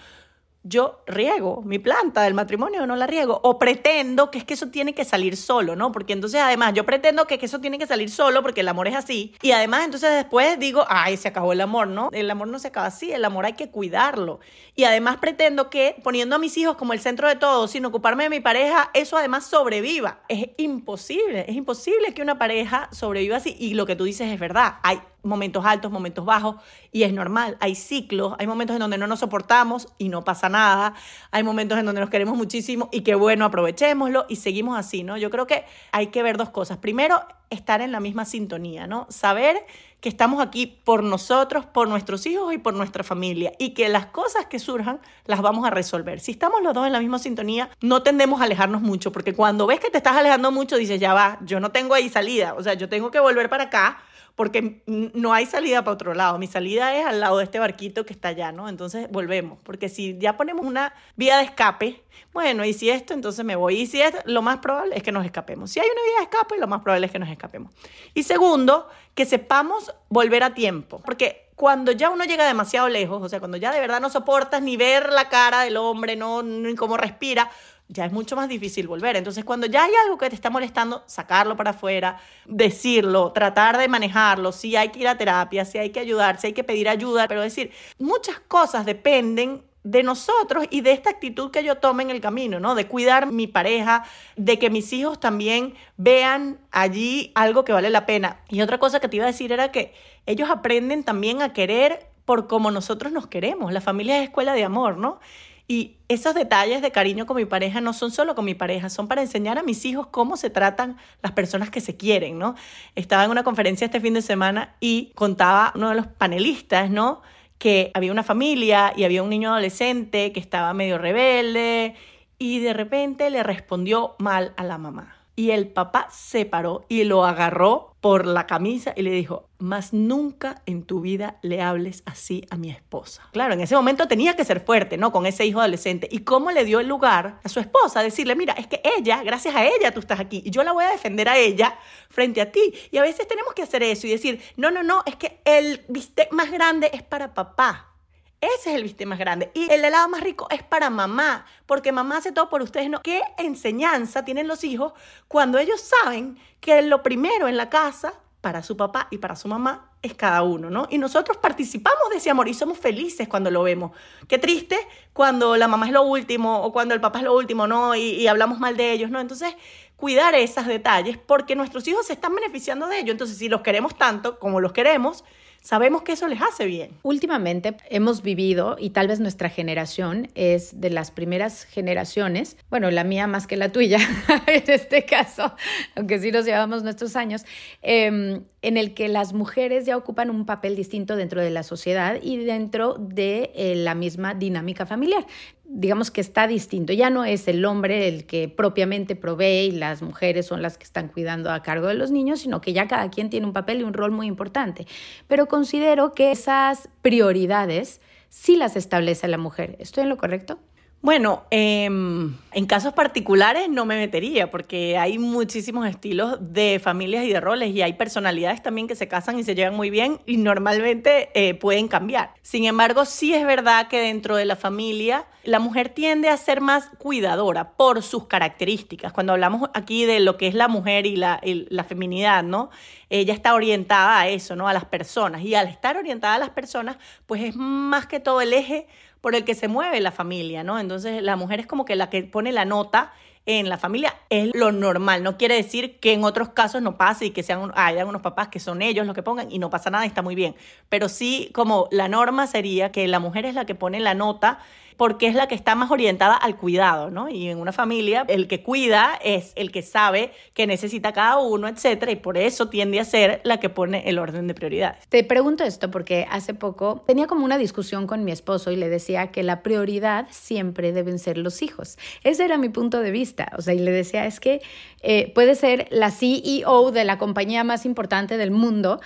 yo 0.63 1.01
riego 1.07 1.61
mi 1.63 1.79
planta 1.79 2.23
del 2.23 2.33
matrimonio 2.33 2.83
o 2.83 2.85
no 2.87 2.95
la 2.95 3.07
riego, 3.07 3.39
o 3.43 3.57
pretendo 3.57 4.31
que 4.31 4.39
es 4.39 4.43
que 4.43 4.55
eso 4.55 4.67
tiene 4.67 4.93
que 4.93 5.05
salir 5.05 5.37
solo, 5.37 5.75
¿no? 5.75 5.91
Porque 5.91 6.13
entonces 6.13 6.41
además 6.41 6.73
yo 6.73 6.85
pretendo 6.85 7.25
que, 7.25 7.37
que 7.37 7.45
eso 7.45 7.59
tiene 7.59 7.77
que 7.77 7.87
salir 7.87 8.09
solo 8.09 8.41
porque 8.41 8.61
el 8.61 8.67
amor 8.67 8.87
es 8.87 8.95
así, 8.95 9.35
y 9.41 9.51
además 9.51 9.85
entonces 9.85 10.13
después 10.13 10.59
digo, 10.59 10.85
ay, 10.89 11.17
se 11.17 11.27
acabó 11.27 11.53
el 11.53 11.61
amor, 11.61 11.87
¿no? 11.87 12.09
El 12.11 12.29
amor 12.29 12.47
no 12.47 12.59
se 12.59 12.67
acaba 12.67 12.87
así, 12.87 13.11
el 13.11 13.25
amor 13.25 13.45
hay 13.45 13.53
que 13.53 13.69
cuidarlo. 13.69 14.39
Y 14.75 14.83
además 14.83 15.17
pretendo 15.17 15.69
que 15.69 15.95
poniendo 16.03 16.35
a 16.35 16.39
mis 16.39 16.57
hijos 16.57 16.77
como 16.77 16.93
el 16.93 16.99
centro 16.99 17.27
de 17.27 17.35
todo, 17.35 17.67
sin 17.67 17.85
ocuparme 17.85 18.23
de 18.23 18.29
mi 18.29 18.39
pareja, 18.39 18.91
eso 18.93 19.17
además 19.17 19.47
sobreviva. 19.47 20.19
Es 20.27 20.49
imposible, 20.57 21.45
es 21.47 21.55
imposible 21.55 22.13
que 22.13 22.21
una 22.21 22.37
pareja 22.37 22.89
sobreviva 22.91 23.37
así, 23.37 23.55
y 23.59 23.73
lo 23.73 23.85
que 23.85 23.95
tú 23.95 24.03
dices 24.03 24.31
es 24.31 24.39
verdad, 24.39 24.75
hay 24.83 24.99
momentos 25.27 25.65
altos, 25.65 25.91
momentos 25.91 26.25
bajos, 26.25 26.55
y 26.91 27.03
es 27.03 27.13
normal. 27.13 27.57
Hay 27.59 27.75
ciclos, 27.75 28.33
hay 28.39 28.47
momentos 28.47 28.75
en 28.75 28.79
donde 28.79 28.97
no 28.97 29.07
nos 29.07 29.19
soportamos 29.19 29.89
y 29.97 30.09
no 30.09 30.23
pasa 30.23 30.49
nada. 30.49 30.93
Hay 31.31 31.43
momentos 31.43 31.77
en 31.77 31.85
donde 31.85 32.01
nos 32.01 32.09
queremos 32.09 32.37
muchísimo 32.37 32.89
y 32.91 33.01
qué 33.01 33.15
bueno, 33.15 33.45
aprovechémoslo 33.45 34.25
y 34.29 34.37
seguimos 34.37 34.77
así, 34.77 35.03
¿no? 35.03 35.17
Yo 35.17 35.29
creo 35.29 35.47
que 35.47 35.65
hay 35.91 36.07
que 36.07 36.23
ver 36.23 36.37
dos 36.37 36.49
cosas. 36.49 36.77
Primero, 36.77 37.21
estar 37.49 37.81
en 37.81 37.91
la 37.91 37.99
misma 37.99 38.25
sintonía, 38.25 38.87
¿no? 38.87 39.07
Saber 39.09 39.65
que 40.01 40.09
estamos 40.09 40.41
aquí 40.41 40.79
por 40.83 41.03
nosotros, 41.03 41.65
por 41.65 41.87
nuestros 41.87 42.25
hijos 42.25 42.53
y 42.53 42.57
por 42.57 42.73
nuestra 42.73 43.03
familia 43.03 43.53
y 43.57 43.69
que 43.73 43.89
las 43.89 44.07
cosas 44.07 44.45
que 44.45 44.59
surjan 44.59 44.99
las 45.25 45.41
vamos 45.41 45.65
a 45.65 45.69
resolver. 45.69 46.19
Si 46.19 46.31
estamos 46.31 46.61
los 46.61 46.73
dos 46.73 46.85
en 46.85 46.93
la 46.93 46.99
misma 46.99 47.19
sintonía, 47.19 47.69
no 47.81 48.03
tendemos 48.03 48.41
a 48.41 48.43
alejarnos 48.43 48.81
mucho, 48.81 49.11
porque 49.11 49.33
cuando 49.33 49.65
ves 49.65 49.79
que 49.79 49.89
te 49.89 49.97
estás 49.97 50.15
alejando 50.15 50.51
mucho, 50.51 50.77
dices, 50.77 50.99
ya 50.99 51.13
va, 51.13 51.39
yo 51.41 51.59
no 51.59 51.71
tengo 51.71 51.93
ahí 51.93 52.09
salida, 52.09 52.53
o 52.53 52.63
sea, 52.63 52.75
yo 52.75 52.89
tengo 52.89 53.09
que 53.09 53.19
volver 53.19 53.49
para 53.49 53.65
acá 53.65 53.99
porque 54.37 54.83
no 54.85 55.33
hay 55.33 55.47
salida 55.47 55.83
para 55.83 55.95
otro 55.95 56.13
lado. 56.13 56.37
Mi 56.37 56.45
salida 56.45 56.95
es 56.95 57.07
al 57.07 57.19
lado 57.19 57.39
de 57.39 57.43
este 57.43 57.57
barquito 57.57 58.05
que 58.05 58.13
está 58.13 58.29
allá, 58.29 58.51
¿no? 58.51 58.69
Entonces 58.69 59.09
volvemos, 59.09 59.57
porque 59.63 59.89
si 59.89 60.15
ya 60.19 60.37
ponemos 60.37 60.63
una 60.63 60.93
vía 61.15 61.37
de 61.37 61.43
escape, 61.43 62.03
bueno, 62.33 62.63
y 62.63 62.73
si 62.73 62.91
esto, 62.91 63.15
entonces 63.15 63.43
me 63.43 63.55
voy. 63.55 63.81
Y 63.81 63.87
si 63.87 63.99
esto, 63.99 64.19
lo 64.25 64.43
más 64.43 64.59
probable 64.59 64.95
es 64.95 65.01
que 65.01 65.11
nos 65.11 65.25
escapemos. 65.25 65.71
Si 65.71 65.79
hay 65.79 65.87
una 65.91 66.03
vía 66.03 66.17
de 66.17 66.23
escape, 66.25 66.57
lo 66.59 66.67
más 66.67 66.81
probable 66.81 67.07
es 67.07 67.11
que 67.11 67.17
nos 67.17 67.29
escapemos. 67.29 67.73
Y 68.13 68.21
segundo, 68.21 68.87
que 69.15 69.25
sepamos 69.25 69.91
volver 70.07 70.43
a 70.43 70.53
tiempo, 70.53 71.01
porque 71.03 71.49
cuando 71.55 71.91
ya 71.91 72.11
uno 72.11 72.23
llega 72.23 72.45
demasiado 72.45 72.87
lejos, 72.89 73.23
o 73.23 73.27
sea, 73.27 73.39
cuando 73.39 73.57
ya 73.57 73.71
de 73.71 73.79
verdad 73.79 73.99
no 73.99 74.11
soportas 74.11 74.61
ni 74.61 74.77
ver 74.77 75.11
la 75.11 75.29
cara 75.29 75.61
del 75.61 75.77
hombre, 75.77 76.15
no, 76.15 76.43
ni 76.43 76.75
cómo 76.75 76.95
respira, 76.95 77.49
ya 77.89 78.05
es 78.05 78.11
mucho 78.11 78.35
más 78.35 78.49
difícil 78.49 78.87
volver. 78.87 79.15
Entonces, 79.15 79.45
cuando 79.45 79.67
ya 79.67 79.83
hay 79.83 79.91
algo 80.05 80.17
que 80.17 80.29
te 80.29 80.35
está 80.35 80.49
molestando, 80.49 81.03
sacarlo 81.05 81.55
para 81.55 81.71
afuera, 81.71 82.19
decirlo, 82.45 83.31
tratar 83.31 83.77
de 83.77 83.87
manejarlo, 83.87 84.51
si 84.51 84.75
hay 84.75 84.89
que 84.89 84.99
ir 84.99 85.07
a 85.07 85.17
terapia, 85.17 85.65
si 85.65 85.77
hay 85.77 85.91
que 85.91 85.99
ayudar, 85.99 86.39
si 86.39 86.47
hay 86.47 86.53
que 86.53 86.63
pedir 86.63 86.89
ayuda, 86.89 87.27
pero 87.27 87.41
decir, 87.41 87.71
muchas 87.97 88.39
cosas 88.41 88.85
dependen 88.85 89.63
de 89.83 90.03
nosotros 90.03 90.65
y 90.69 90.81
de 90.81 90.91
esta 90.91 91.09
actitud 91.09 91.49
que 91.49 91.63
yo 91.63 91.75
tome 91.75 92.03
en 92.03 92.09
el 92.09 92.19
camino, 92.19 92.59
¿no? 92.59 92.75
De 92.75 92.87
cuidar 92.87 93.31
mi 93.31 93.47
pareja, 93.47 94.03
de 94.35 94.59
que 94.59 94.69
mis 94.69 94.91
hijos 94.91 95.17
también 95.17 95.75
vean 95.95 96.59
allí 96.71 97.31
algo 97.35 97.63
que 97.63 97.71
vale 97.71 97.89
la 97.89 98.05
pena. 98.05 98.41
Y 98.49 98.61
otra 98.61 98.79
cosa 98.79 98.99
que 98.99 99.07
te 99.07 99.15
iba 99.15 99.23
a 99.23 99.27
decir 99.27 99.53
era 99.53 99.71
que 99.71 99.93
ellos 100.25 100.49
aprenden 100.49 101.05
también 101.05 101.41
a 101.41 101.53
querer 101.53 102.07
por 102.25 102.47
como 102.47 102.69
nosotros 102.69 103.13
nos 103.13 103.27
queremos. 103.27 103.71
La 103.71 103.79
familia 103.79 104.17
es 104.17 104.25
escuela 104.25 104.53
de 104.53 104.65
amor, 104.65 104.97
¿no? 104.97 105.21
Y 105.67 105.97
esos 106.07 106.33
detalles 106.33 106.81
de 106.81 106.91
cariño 106.91 107.25
con 107.25 107.35
mi 107.35 107.43
pareja 107.45 107.81
no 107.81 107.91
son 107.91 108.11
solo 108.11 108.35
con 108.35 108.45
mi 108.45 108.55
pareja, 108.55 108.89
son 108.89 109.09
para 109.09 109.21
enseñar 109.21 109.57
a 109.57 109.63
mis 109.63 109.83
hijos 109.83 110.07
cómo 110.07 110.37
se 110.37 110.49
tratan 110.49 110.97
las 111.21 111.33
personas 111.33 111.69
que 111.69 111.81
se 111.81 111.97
quieren, 111.97 112.39
¿no? 112.39 112.55
Estaba 112.95 113.25
en 113.25 113.31
una 113.31 113.43
conferencia 113.43 113.85
este 113.85 113.99
fin 113.99 114.13
de 114.13 114.21
semana 114.21 114.75
y 114.79 115.11
contaba 115.15 115.73
uno 115.75 115.89
de 115.89 115.95
los 115.95 116.07
panelistas, 116.07 116.89
¿no? 116.89 117.21
Que 117.57 117.91
había 117.93 118.13
una 118.13 118.23
familia 118.23 118.93
y 118.95 119.03
había 119.03 119.23
un 119.23 119.29
niño 119.29 119.49
adolescente 119.51 120.31
que 120.31 120.39
estaba 120.39 120.73
medio 120.73 120.97
rebelde 120.97 121.95
y 122.39 122.59
de 122.59 122.73
repente 122.73 123.29
le 123.29 123.43
respondió 123.43 124.15
mal 124.19 124.53
a 124.55 124.63
la 124.63 124.77
mamá. 124.77 125.17
Y 125.39 125.51
el 125.51 125.67
papá 125.67 126.07
se 126.11 126.45
paró 126.45 126.83
y 126.89 127.03
lo 127.03 127.23
agarró 127.23 127.95
por 128.01 128.25
la 128.25 128.47
camisa 128.47 128.93
y 128.95 129.03
le 129.03 129.11
dijo, 129.11 129.49
más 129.59 129.93
nunca 129.93 130.63
en 130.65 130.81
tu 130.81 130.99
vida 130.99 131.37
le 131.43 131.61
hables 131.61 132.01
así 132.07 132.43
a 132.49 132.57
mi 132.57 132.71
esposa. 132.71 133.21
Claro, 133.33 133.53
en 133.53 133.61
ese 133.61 133.75
momento 133.75 134.07
tenía 134.07 134.35
que 134.35 134.43
ser 134.43 134.61
fuerte, 134.61 134.97
¿no? 134.97 135.11
Con 135.11 135.27
ese 135.27 135.45
hijo 135.45 135.59
adolescente. 135.59 136.09
¿Y 136.09 136.21
cómo 136.21 136.49
le 136.49 136.65
dio 136.65 136.79
el 136.79 136.87
lugar 136.87 137.39
a 137.43 137.49
su 137.49 137.59
esposa? 137.59 138.01
Decirle, 138.01 138.35
mira, 138.35 138.53
es 138.53 138.65
que 138.65 138.81
ella, 138.97 139.21
gracias 139.21 139.55
a 139.55 139.63
ella 139.63 139.93
tú 139.93 139.99
estás 139.99 140.19
aquí 140.19 140.41
y 140.43 140.49
yo 140.49 140.63
la 140.63 140.71
voy 140.71 140.85
a 140.85 140.89
defender 140.89 141.29
a 141.29 141.37
ella 141.37 141.77
frente 142.09 142.41
a 142.41 142.51
ti. 142.51 142.73
Y 142.89 142.97
a 142.97 143.03
veces 143.03 143.27
tenemos 143.27 143.53
que 143.53 143.61
hacer 143.61 143.83
eso 143.83 144.07
y 144.07 144.09
decir, 144.09 144.41
no, 144.55 144.71
no, 144.71 144.81
no, 144.81 145.03
es 145.05 145.17
que 145.17 145.39
el 145.45 145.85
bistec 145.87 146.33
más 146.33 146.51
grande 146.51 146.89
es 146.91 147.03
para 147.03 147.35
papá. 147.35 147.93
Ese 148.39 148.69
es 148.69 148.75
el 148.75 148.83
bistec 148.83 149.07
más 149.07 149.17
grande. 149.17 149.51
Y 149.55 149.71
el 149.71 149.83
helado 149.83 150.07
más 150.09 150.21
rico 150.21 150.47
es 150.51 150.61
para 150.61 150.89
mamá, 150.89 151.45
porque 151.65 151.91
mamá 151.91 152.17
hace 152.17 152.31
todo 152.31 152.49
por 152.49 152.61
ustedes. 152.61 152.89
¿no? 152.89 153.01
¿Qué 153.01 153.21
enseñanza 153.37 154.23
tienen 154.23 154.47
los 154.47 154.63
hijos 154.63 154.93
cuando 155.27 155.57
ellos 155.57 155.81
saben 155.81 156.37
que 156.59 156.81
lo 156.83 157.01
primero 157.01 157.47
en 157.47 157.57
la 157.57 157.69
casa 157.69 158.13
para 158.41 158.61
su 158.61 158.77
papá 158.77 159.07
y 159.09 159.17
para 159.17 159.35
su 159.35 159.47
mamá 159.47 159.91
es 160.01 160.13
cada 160.13 160.43
uno, 160.43 160.69
¿no? 160.69 160.87
Y 160.89 160.99
nosotros 160.99 161.37
participamos 161.37 162.09
de 162.11 162.17
ese 162.17 162.29
amor 162.29 162.47
y 162.47 162.53
somos 162.53 162.77
felices 162.77 163.27
cuando 163.27 163.49
lo 163.49 163.63
vemos. 163.63 163.91
Qué 164.27 164.37
triste 164.37 164.77
cuando 165.11 165.57
la 165.57 165.67
mamá 165.67 165.87
es 165.87 165.91
lo 165.91 166.03
último 166.03 166.61
o 166.61 166.71
cuando 166.71 166.93
el 166.93 167.01
papá 167.01 167.19
es 167.19 167.25
lo 167.25 167.35
último, 167.35 167.65
¿no? 167.65 167.95
Y, 167.95 168.11
y 168.11 168.27
hablamos 168.27 168.59
mal 168.59 168.77
de 168.77 168.91
ellos, 168.91 169.09
¿no? 169.09 169.19
Entonces, 169.19 169.55
cuidar 169.95 170.35
esos 170.35 170.67
detalles 170.67 171.17
porque 171.17 171.55
nuestros 171.55 171.87
hijos 171.87 172.05
se 172.05 172.13
están 172.13 172.35
beneficiando 172.35 172.87
de 172.87 172.99
ello. 172.99 173.11
Entonces, 173.11 173.37
si 173.37 173.49
los 173.49 173.61
queremos 173.61 173.97
tanto 173.97 174.37
como 174.39 174.61
los 174.61 174.71
queremos, 174.71 175.23
sabemos 175.67 176.03
que 176.03 176.13
eso 176.13 176.29
les 176.29 176.41
hace 176.41 176.65
bien. 176.65 176.91
Últimamente 177.03 177.75
hemos 177.89 178.21
vivido, 178.21 178.77
y 178.79 178.91
tal 178.91 179.09
vez 179.09 179.19
nuestra 179.19 179.49
generación 179.49 180.29
es 180.33 180.79
de 180.79 180.89
las 180.89 181.11
primeras 181.11 181.65
generaciones, 181.65 182.55
bueno, 182.69 182.89
la 182.89 183.03
mía 183.03 183.27
más 183.27 183.47
que 183.47 183.57
la 183.57 183.69
tuya 183.69 183.99
en 184.47 184.63
este 184.65 185.03
caso, 185.03 185.53
aunque 185.95 186.19
sí 186.19 186.31
nos 186.31 186.45
llevamos 186.45 186.83
nuestros 186.83 187.17
años, 187.17 187.43
em, 187.81 188.45
en 188.61 188.77
el 188.77 188.93
que 188.93 189.07
las 189.07 189.33
mujeres 189.33 189.85
ya 189.85 189.97
ocupan 189.97 190.29
un 190.29 190.45
papel 190.45 190.75
distinto 190.75 191.15
dentro 191.15 191.41
de 191.41 191.51
la 191.51 191.63
sociedad 191.63 192.19
y 192.21 192.37
dentro 192.37 192.95
de 192.99 193.51
eh, 193.55 193.75
la 193.75 193.93
misma 193.95 194.33
dinámica 194.33 194.85
familiar 194.85 195.25
digamos 195.69 196.11
que 196.11 196.21
está 196.21 196.47
distinto. 196.47 196.93
Ya 196.93 197.09
no 197.09 197.25
es 197.25 197.47
el 197.47 197.63
hombre 197.65 198.07
el 198.07 198.25
que 198.25 198.47
propiamente 198.47 199.15
provee 199.15 199.67
y 199.67 199.71
las 199.71 200.01
mujeres 200.01 200.45
son 200.45 200.61
las 200.61 200.77
que 200.77 200.85
están 200.85 201.09
cuidando 201.09 201.51
a 201.51 201.61
cargo 201.61 201.87
de 201.87 201.93
los 201.93 202.09
niños, 202.09 202.39
sino 202.39 202.61
que 202.61 202.73
ya 202.73 202.87
cada 202.87 203.09
quien 203.09 203.29
tiene 203.29 203.45
un 203.45 203.53
papel 203.53 203.81
y 203.81 203.83
un 203.83 203.93
rol 203.93 204.11
muy 204.11 204.27
importante. 204.27 204.87
Pero 205.27 205.47
considero 205.47 206.13
que 206.13 206.31
esas 206.31 206.89
prioridades 207.01 208.01
sí 208.29 208.55
las 208.55 208.75
establece 208.75 209.27
la 209.27 209.37
mujer. 209.37 209.75
¿Estoy 209.79 210.03
en 210.03 210.09
lo 210.09 210.17
correcto? 210.17 210.59
Bueno, 211.01 211.45
em, 211.51 212.35
en 212.51 212.65
casos 212.65 212.91
particulares 212.93 213.69
no 213.69 213.85
me 213.85 213.95
metería 213.97 214.49
porque 214.49 214.97
hay 214.97 215.19
muchísimos 215.19 215.87
estilos 215.87 216.37
de 216.41 216.81
familias 216.83 217.23
y 217.23 217.31
de 217.31 217.39
roles 217.39 217.69
y 217.73 217.83
hay 217.83 217.93
personalidades 217.93 218.63
también 218.63 218.87
que 218.87 218.95
se 218.95 219.07
casan 219.07 219.37
y 219.37 219.43
se 219.43 219.53
llevan 219.53 219.75
muy 219.75 219.91
bien 219.91 220.19
y 220.25 220.37
normalmente 220.37 221.29
eh, 221.35 221.53
pueden 221.53 221.87
cambiar. 221.87 222.33
Sin 222.41 222.65
embargo, 222.65 223.05
sí 223.05 223.33
es 223.35 223.45
verdad 223.45 223.87
que 223.89 224.01
dentro 224.01 224.35
de 224.35 224.45
la 224.45 224.55
familia 224.55 225.27
la 225.43 225.59
mujer 225.59 225.89
tiende 225.89 226.29
a 226.29 226.35
ser 226.35 226.61
más 226.61 226.89
cuidadora 226.97 227.77
por 227.77 228.01
sus 228.01 228.25
características. 228.25 229.13
Cuando 229.13 229.33
hablamos 229.33 229.69
aquí 229.75 230.05
de 230.05 230.19
lo 230.19 230.35
que 230.35 230.47
es 230.47 230.55
la 230.55 230.67
mujer 230.67 231.05
y 231.05 231.15
la, 231.15 231.39
la 231.43 231.83
feminidad, 231.83 232.43
¿no? 232.43 232.69
Ella 233.09 233.33
está 233.33 233.53
orientada 233.53 234.19
a 234.19 234.27
eso, 234.27 234.55
¿no? 234.57 234.67
A 234.67 234.73
las 234.73 234.83
personas 234.83 235.43
y 235.43 235.55
al 235.55 235.67
estar 235.67 235.95
orientada 235.95 236.35
a 236.35 236.39
las 236.39 236.49
personas, 236.49 236.97
pues 237.27 237.43
es 237.43 237.55
más 237.55 238.07
que 238.07 238.19
todo 238.19 238.41
el 238.41 238.51
eje 238.51 238.87
por 239.21 239.35
el 239.35 239.43
que 239.45 239.55
se 239.55 239.67
mueve 239.67 239.99
la 239.99 240.11
familia, 240.11 240.63
¿no? 240.63 240.79
Entonces 240.79 241.21
la 241.21 241.35
mujer 241.35 241.59
es 241.59 241.67
como 241.67 241.85
que 241.85 241.95
la 241.95 242.09
que 242.09 242.23
pone 242.23 242.51
la 242.51 242.65
nota 242.65 243.13
en 243.47 243.69
la 243.69 243.77
familia 243.77 244.13
es 244.29 244.51
lo 244.53 244.71
normal. 244.71 245.23
No 245.23 245.37
quiere 245.37 245.55
decir 245.55 245.99
que 245.99 246.13
en 246.13 246.23
otros 246.23 246.49
casos 246.49 246.81
no 246.81 246.97
pase 246.97 247.25
y 247.25 247.29
que 247.31 247.41
sean, 247.41 247.71
hayan 247.75 248.07
unos 248.07 248.21
papás 248.21 248.49
que 248.49 248.59
son 248.59 248.81
ellos 248.81 249.07
los 249.07 249.15
que 249.15 249.23
pongan 249.23 249.51
y 249.51 249.57
no 249.57 249.71
pasa 249.71 249.89
nada 249.89 250.05
y 250.05 250.09
está 250.09 250.21
muy 250.21 250.35
bien. 250.35 250.55
Pero 250.89 251.09
sí, 251.09 251.49
como 251.53 251.87
la 251.89 252.09
norma 252.09 252.45
sería 252.45 252.91
que 252.91 253.07
la 253.07 253.19
mujer 253.19 253.45
es 253.45 253.55
la 253.55 253.65
que 253.65 253.73
pone 253.73 253.99
la 253.99 254.13
nota 254.13 254.59
porque 254.97 255.27
es 255.27 255.35
la 255.35 255.47
que 255.47 255.55
está 255.55 255.75
más 255.75 255.91
orientada 255.91 256.35
al 256.35 256.57
cuidado, 256.57 257.09
¿no? 257.09 257.29
Y 257.29 257.47
en 257.47 257.59
una 257.59 257.71
familia, 257.71 258.25
el 258.27 258.47
que 258.47 258.63
cuida 258.63 259.17
es 259.23 259.53
el 259.55 259.71
que 259.71 259.83
sabe 259.83 260.31
que 260.53 260.67
necesita 260.67 261.13
cada 261.13 261.37
uno, 261.37 261.67
etcétera, 261.67 262.11
y 262.11 262.15
por 262.15 262.37
eso 262.37 262.67
tiende 262.67 262.99
a 262.99 263.05
ser 263.05 263.39
la 263.43 263.59
que 263.59 263.69
pone 263.69 264.09
el 264.09 264.17
orden 264.19 264.47
de 264.47 264.55
prioridades. 264.55 265.07
Te 265.07 265.23
pregunto 265.23 265.63
esto 265.63 265.91
porque 265.91 266.27
hace 266.29 266.53
poco 266.55 267.03
tenía 267.05 267.27
como 267.27 267.45
una 267.45 267.57
discusión 267.57 268.07
con 268.07 268.25
mi 268.25 268.31
esposo 268.31 268.71
y 268.71 268.75
le 268.75 268.89
decía 268.89 269.27
que 269.27 269.43
la 269.43 269.61
prioridad 269.61 270.27
siempre 270.31 270.91
deben 270.91 271.19
ser 271.19 271.37
los 271.37 271.61
hijos. 271.61 271.97
Ese 272.23 272.43
era 272.43 272.57
mi 272.57 272.69
punto 272.69 272.99
de 272.99 273.11
vista, 273.11 273.36
o 273.57 273.61
sea, 273.61 273.73
y 273.73 273.79
le 273.79 273.91
decía, 273.91 274.25
es 274.25 274.39
que 274.39 274.61
eh, 275.01 275.31
puede 275.33 275.55
ser 275.55 275.87
la 275.91 276.11
CEO 276.11 276.91
de 276.91 277.05
la 277.05 277.17
compañía 277.17 277.63
más 277.63 277.85
importante 277.85 278.37
del 278.37 278.51
mundo, 278.51 278.99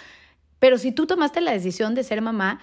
pero 0.59 0.77
si 0.77 0.91
tú 0.91 1.07
tomaste 1.07 1.41
la 1.41 1.51
decisión 1.51 1.95
de 1.95 2.03
ser 2.03 2.21
mamá, 2.21 2.59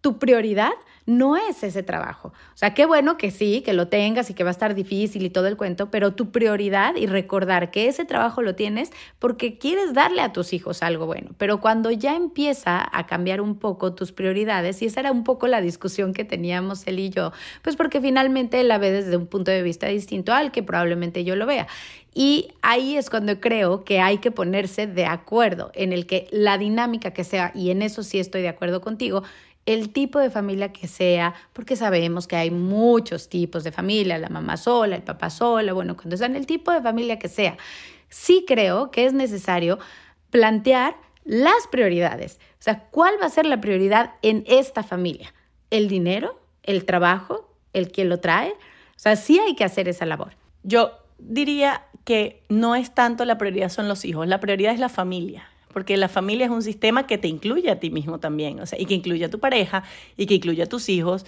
tu 0.00 0.18
prioridad 0.18 0.72
no 1.06 1.36
es 1.36 1.62
ese 1.62 1.82
trabajo. 1.82 2.28
O 2.28 2.56
sea, 2.56 2.74
qué 2.74 2.86
bueno 2.86 3.16
que 3.16 3.30
sí, 3.30 3.62
que 3.62 3.72
lo 3.72 3.88
tengas 3.88 4.30
y 4.30 4.34
que 4.34 4.44
va 4.44 4.50
a 4.50 4.52
estar 4.52 4.74
difícil 4.74 5.24
y 5.24 5.30
todo 5.30 5.48
el 5.48 5.56
cuento, 5.56 5.90
pero 5.90 6.14
tu 6.14 6.30
prioridad 6.30 6.96
y 6.96 7.06
recordar 7.06 7.70
que 7.70 7.88
ese 7.88 8.04
trabajo 8.04 8.42
lo 8.42 8.54
tienes 8.54 8.90
porque 9.18 9.58
quieres 9.58 9.94
darle 9.94 10.22
a 10.22 10.32
tus 10.32 10.52
hijos 10.52 10.82
algo 10.82 11.06
bueno. 11.06 11.30
Pero 11.38 11.60
cuando 11.60 11.90
ya 11.90 12.14
empieza 12.16 12.88
a 12.92 13.06
cambiar 13.06 13.40
un 13.40 13.58
poco 13.58 13.94
tus 13.94 14.12
prioridades, 14.12 14.80
y 14.82 14.86
esa 14.86 15.00
era 15.00 15.12
un 15.12 15.24
poco 15.24 15.46
la 15.48 15.60
discusión 15.60 16.12
que 16.12 16.24
teníamos 16.24 16.86
él 16.86 16.98
y 16.98 17.10
yo, 17.10 17.32
pues 17.62 17.76
porque 17.76 18.00
finalmente 18.00 18.60
él 18.60 18.68
la 18.68 18.78
ve 18.78 18.92
desde 18.92 19.16
un 19.16 19.26
punto 19.26 19.50
de 19.50 19.62
vista 19.62 19.88
distinto 19.88 20.32
al 20.32 20.52
que 20.52 20.62
probablemente 20.62 21.24
yo 21.24 21.36
lo 21.36 21.46
vea. 21.46 21.66
Y 22.14 22.48
ahí 22.60 22.96
es 22.96 23.08
cuando 23.08 23.40
creo 23.40 23.84
que 23.84 24.00
hay 24.00 24.18
que 24.18 24.30
ponerse 24.30 24.86
de 24.86 25.06
acuerdo 25.06 25.70
en 25.74 25.94
el 25.94 26.06
que 26.06 26.28
la 26.30 26.58
dinámica 26.58 27.12
que 27.12 27.24
sea, 27.24 27.52
y 27.54 27.70
en 27.70 27.80
eso 27.80 28.02
sí 28.02 28.18
estoy 28.18 28.42
de 28.42 28.48
acuerdo 28.48 28.82
contigo, 28.82 29.22
el 29.66 29.92
tipo 29.92 30.18
de 30.18 30.30
familia 30.30 30.72
que 30.72 30.88
sea, 30.88 31.34
porque 31.52 31.76
sabemos 31.76 32.26
que 32.26 32.36
hay 32.36 32.50
muchos 32.50 33.28
tipos 33.28 33.64
de 33.64 33.72
familia, 33.72 34.18
la 34.18 34.28
mamá 34.28 34.56
sola, 34.56 34.96
el 34.96 35.02
papá 35.02 35.30
sola, 35.30 35.72
bueno, 35.72 35.96
cuando 35.96 36.22
en 36.24 36.36
el 36.36 36.46
tipo 36.46 36.72
de 36.72 36.82
familia 36.82 37.18
que 37.18 37.28
sea, 37.28 37.56
sí 38.08 38.44
creo 38.46 38.90
que 38.90 39.06
es 39.06 39.12
necesario 39.12 39.78
plantear 40.30 40.96
las 41.24 41.68
prioridades. 41.70 42.40
O 42.54 42.62
sea, 42.62 42.88
¿cuál 42.90 43.14
va 43.20 43.26
a 43.26 43.30
ser 43.30 43.46
la 43.46 43.60
prioridad 43.60 44.14
en 44.22 44.44
esta 44.46 44.82
familia? 44.82 45.32
¿El 45.70 45.88
dinero? 45.88 46.40
¿El 46.64 46.84
trabajo? 46.84 47.54
¿El 47.72 47.92
que 47.92 48.04
lo 48.04 48.18
trae? 48.18 48.50
O 48.50 48.98
sea, 49.02 49.16
sí 49.16 49.38
hay 49.38 49.54
que 49.54 49.64
hacer 49.64 49.88
esa 49.88 50.06
labor. 50.06 50.34
Yo 50.64 50.92
diría 51.18 51.84
que 52.04 52.42
no 52.48 52.74
es 52.74 52.92
tanto 52.94 53.24
la 53.24 53.38
prioridad 53.38 53.68
son 53.68 53.88
los 53.88 54.04
hijos, 54.04 54.26
la 54.26 54.40
prioridad 54.40 54.74
es 54.74 54.80
la 54.80 54.88
familia 54.88 55.51
porque 55.72 55.96
la 55.96 56.08
familia 56.08 56.46
es 56.46 56.52
un 56.52 56.62
sistema 56.62 57.06
que 57.06 57.18
te 57.18 57.28
incluye 57.28 57.70
a 57.70 57.80
ti 57.80 57.90
mismo 57.90 58.20
también, 58.20 58.60
o 58.60 58.66
sea, 58.66 58.80
y 58.80 58.86
que 58.86 58.94
incluye 58.94 59.24
a 59.24 59.30
tu 59.30 59.40
pareja 59.40 59.82
y 60.16 60.26
que 60.26 60.34
incluye 60.34 60.62
a 60.62 60.66
tus 60.66 60.88
hijos 60.88 61.24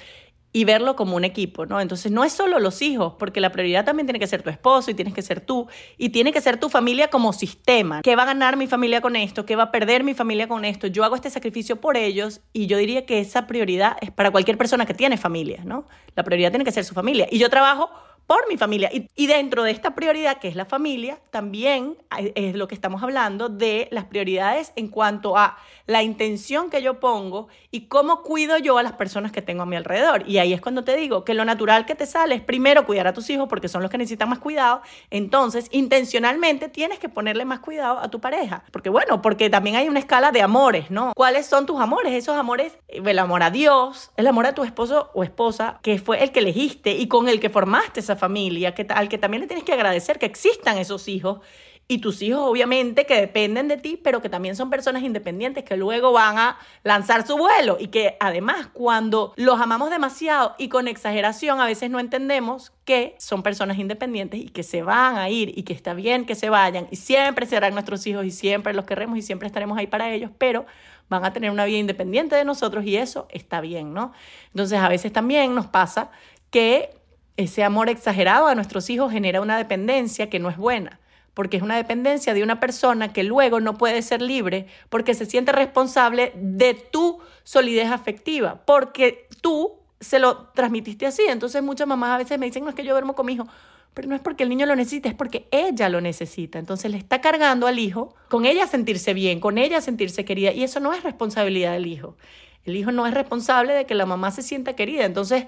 y 0.57 0.65
verlo 0.65 0.95
como 0.95 1.17
un 1.17 1.25
equipo, 1.25 1.67
¿no? 1.67 1.81
Entonces 1.81 2.13
no 2.13 2.23
es 2.23 2.33
solo 2.33 2.61
los 2.61 2.81
hijos, 2.81 3.15
porque 3.19 3.41
la 3.41 3.51
prioridad 3.51 3.85
también 3.85 4.07
tiene 4.07 4.21
que 4.21 4.29
ser 4.29 4.45
tu 4.45 4.51
esposo 4.51 4.89
y 4.89 4.95
tienes 4.95 5.13
que 5.13 5.21
ser 5.21 5.41
tú 5.41 5.67
y 5.99 6.11
tiene 6.11 6.33
que 6.33 6.41
ser 6.41 6.61
tu 6.61 6.69
familia 6.69 7.09
como 7.09 7.33
sistema. 7.33 8.03
¿Qué 8.03 8.15
va 8.15 8.23
a 8.23 8.27
ganar 8.27 8.57
mi 8.57 8.69
familia 8.69 9.01
con 9.01 9.17
esto? 9.17 9.45
¿Qué 9.45 9.57
va 9.57 9.65
a 9.65 9.71
perder 9.73 10.05
mi 10.05 10.15
familia 10.15 10.47
con 10.47 10.65
esto? 10.65 10.87
Yo 10.87 11.03
hago 11.03 11.17
este 11.17 11.29
sacrificio 11.29 11.81
por 11.81 11.97
ellos 11.97 12.41
y 12.53 12.69
yo 12.69 12.79
diría 12.79 13.05
que 13.05 13.19
esa 13.19 13.49
prioridad 13.49 13.97
es 14.01 14.13
para 14.13 14.31
cualquier 14.31 14.57
persona 14.57 14.87
que 14.87 14.95
tiene 14.95 15.17
familia, 15.17 15.63
¿no? 15.65 15.87
La 16.15 16.23
prioridad 16.23 16.51
tiene 16.51 16.65
que 16.65 16.71
ser 16.71 16.85
su 16.85 16.95
familia 16.95 17.27
y 17.33 17.39
yo 17.39 17.51
trabajo 17.51 17.91
por 18.27 18.49
mi 18.49 18.57
familia. 18.57 18.91
Y, 18.93 19.09
y, 19.15 19.27
dentro 19.27 19.63
de 19.63 19.71
esta 19.71 19.95
prioridad, 19.95 20.39
que 20.39 20.49
es 20.49 20.57
la 20.57 20.65
familia, 20.65 21.19
también 21.31 21.97
es 22.35 22.55
lo 22.55 22.69
que 22.69 22.75
estamos 22.75 23.03
hablando 23.03 23.49
de 23.49 23.89
las 23.91 24.05
prioridades 24.05 24.73
en 24.77 24.89
cuanto 24.89 25.37
a 25.37 25.57
la 25.87 26.03
intención 26.03 26.71
que 26.71 26.83
yo 26.83 27.01
pongo 27.01 27.49
y 27.71 27.83
cómo 27.83 28.23
cuido 28.23 28.57
yo 28.59 28.79
a 28.79 28.83
las 28.83 28.93
personas 28.93 29.33
que 29.33 29.43
tengo 29.43 29.63
a 29.63 29.67
mi 29.67 29.77
alrededor. 29.77 30.25
Y 30.27 30.39
ahí 30.39 30.53
es 30.53 30.61
cuando 30.61 30.85
te 30.85 30.97
digo 30.97 31.25
que 31.25 31.35
lo 31.35 31.45
natural 31.45 31.85
que 31.85 31.95
te 31.95 32.07
sale 32.07 32.35
es 32.35 32.41
primero 32.41 32.87
cuidar 32.87 33.07
a 33.07 33.13
tus 33.13 33.29
hijos 33.31 33.49
porque 33.49 33.69
son 33.69 33.83
los 33.83 33.91
que 33.91 33.99
necesitan 33.99 34.29
más 34.29 34.39
cuidado. 34.39 34.81
Entonces, 35.11 35.69
intencionalmente 35.71 36.69
tienes 36.69 36.99
que 36.99 37.09
ponerle 37.09 37.45
más 37.45 37.61
cuidado 37.61 37.99
a 37.99 38.09
tu 38.09 38.21
pareja. 38.21 38.65
Porque 38.73 38.89
bueno, 38.89 39.21
porque 39.21 39.51
también 39.51 39.77
hay 39.77 39.89
una 39.89 39.99
escala 39.99 40.33
de 40.33 40.43
amores, 40.43 40.91
¿no? 40.91 41.13
¿Cuáles 41.15 41.47
son 41.47 41.67
tus 41.67 41.81
amores? 41.81 42.13
Esos 42.15 42.37
amores, 42.37 42.79
el 42.89 43.19
amor 43.19 43.43
a 43.43 43.51
Dios, 43.51 44.11
el 44.17 44.27
amor 44.27 44.47
a 44.47 44.55
tu 44.55 44.65
esposo 44.65 45.11
o 45.15 45.23
esposa, 45.23 45.81
que 45.83 45.99
fue 45.99 46.23
el 46.23 46.33
que 46.33 46.41
elegiste 46.41 46.93
y 46.93 47.09
con 47.09 47.29
el 47.29 47.41
que 47.41 47.51
formaste 47.51 48.01
esa 48.01 48.14
familia, 48.17 48.75
que, 48.75 48.87
al 48.89 49.09
que 49.09 49.19
también 49.19 49.43
le 49.43 49.47
tienes 49.47 49.65
que 49.65 49.73
agradecer 49.73 50.19
que 50.19 50.27
existan 50.27 50.79
esos 50.79 51.09
hijos 51.09 51.41
y 51.87 51.99
tus 51.99 52.23
hijos 52.23 52.41
obviamente 52.43 53.05
que 53.05 53.21
dependen 53.21 53.69
de 53.69 53.77
ti, 53.77 54.01
pero 54.03 54.23
que 54.23 54.31
también 54.31 54.57
son 54.57 54.71
personas 54.71 55.03
independientes 55.03 55.65
que 55.65 55.77
luego 55.77 56.13
van 56.13 56.39
a 56.39 56.59
lanzar 56.83 57.27
su 57.27 57.37
vuelo 57.37 57.77
y 57.79 57.89
que 57.89 58.17
además 58.21 58.69
cuando 58.73 59.35
los 59.37 59.61
amamos 59.61 59.91
demasiado 59.91 60.55
y 60.59 60.69
con 60.69 60.89
exageración 60.89 61.61
a 61.61 61.67
veces 61.67 61.91
no 61.91 62.01
entendemos 62.01 62.73
que 62.85 63.15
son 63.19 63.43
personas 63.43 63.79
independientes 63.79 64.41
y 64.41 64.49
que 64.49 64.63
se 64.63 64.83
van 64.83 65.19
a 65.19 65.29
ir 65.29 65.53
y 65.59 65.65
que 65.65 65.75
está 65.75 65.93
bien 65.93 66.25
que 66.25 66.35
se 66.35 66.49
vayan 66.49 66.89
y 66.91 66.97
siempre 66.97 67.45
serán 67.45 67.75
nuestros 67.75 68.07
hijos 68.07 68.25
y 68.25 68.31
siempre 68.31 68.73
los 68.73 68.87
queremos 68.87 69.19
y 69.19 69.23
siempre 69.23 69.47
estaremos 69.47 69.77
ahí 69.77 69.87
para 69.87 70.11
ellos, 70.11 70.31
pero 70.39 70.65
van 71.11 71.25
a 71.25 71.35
tener 71.35 71.51
una 71.51 71.67
vida 71.67 71.79
independiente 71.79 72.35
de 72.35 72.47
nosotros 72.47 72.87
y 72.87 72.97
eso 72.97 73.29
está 73.31 73.61
bien, 73.61 73.93
¿no? 73.93 74.13
Entonces 74.49 74.79
a 74.79 74.89
veces 74.89 75.13
también 75.13 75.55
nos 75.55 75.67
pasa 75.67 76.11
que 76.51 77.04
ese 77.37 77.65
amor 77.65 77.89
exagerado 77.89 78.47
a 78.47 78.55
nuestros 78.55 78.89
hijos 78.91 79.13
genera 79.13 79.41
una 79.41 79.59
dependencia 79.59 80.31
que 80.31 80.39
no 80.39 80.49
es 80.51 80.57
buena 80.57 81.01
porque 81.35 81.57
es 81.57 81.63
una 81.63 81.77
dependencia 81.77 82.33
de 82.33 82.43
una 82.43 82.61
persona 82.61 83.13
que 83.13 83.25
luego 83.25 83.61
no 83.61 83.77
puede 83.77 84.01
ser 84.03 84.23
libre 84.23 84.67
porque 84.89 85.15
se 85.15 85.27
siente 85.27 85.53
responsable 85.53 86.33
de 86.37 86.75
tu 86.75 87.19
solidez 87.43 87.91
afectiva, 87.91 88.63
porque 88.65 89.27
tú 89.43 89.73
se 90.01 90.21
lo 90.21 90.49
transmitiste 90.55 91.07
así. 91.07 91.23
Entonces 91.29 91.63
muchas 91.63 91.89
mamás 91.89 92.13
a 92.13 92.19
veces 92.19 92.39
me 92.39 92.47
dicen, 92.47 92.63
no 92.63 92.71
es 92.71 92.77
que 92.77 92.85
yo 92.85 92.93
duermo 92.93 93.15
con 93.15 93.27
mi 93.27 93.35
hijo, 93.35 93.47
pero 93.95 94.09
no 94.09 94.15
es 94.15 94.21
porque 94.21 94.45
el 94.45 94.49
niño 94.49 94.67
lo 94.67 94.77
necesita, 94.77 95.09
es 95.09 95.15
porque 95.15 95.49
ella 95.51 95.89
lo 95.89 96.01
necesita. 96.01 96.59
Entonces 96.59 96.91
le 96.91 96.97
está 96.97 97.21
cargando 97.21 97.67
al 97.67 97.79
hijo 97.79 98.15
con 98.29 98.47
ella 98.47 98.67
sentirse 98.67 99.13
bien, 99.13 99.41
con 99.41 99.59
ella 99.59 99.81
sentirse 99.81 100.25
querida, 100.25 100.53
y 100.53 100.63
eso 100.63 100.81
no 100.81 100.93
es 100.93 101.03
responsabilidad 101.03 101.73
del 101.73 101.87
hijo. 101.87 102.17
El 102.65 102.77
hijo 102.77 102.93
no 102.93 103.07
es 103.07 103.15
responsable 103.15 103.75
de 103.75 103.85
que 103.85 103.95
la 103.95 104.07
mamá 104.07 104.31
se 104.31 104.43
sienta 104.43 104.75
querida. 104.75 105.05
Entonces, 105.05 105.47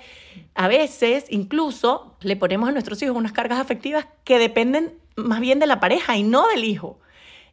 a 0.55 0.69
veces 0.69 1.25
incluso 1.31 2.17
le 2.21 2.37
ponemos 2.37 2.69
a 2.69 2.73
nuestros 2.73 3.03
hijos 3.03 3.17
unas 3.17 3.33
cargas 3.33 3.59
afectivas 3.59 4.07
que 4.25 4.39
dependen 4.39 4.99
más 5.17 5.41
bien 5.41 5.59
de 5.59 5.67
la 5.67 5.81
pareja 5.81 6.17
y 6.17 6.23
no 6.23 6.47
del 6.49 6.65
hijo. 6.65 7.01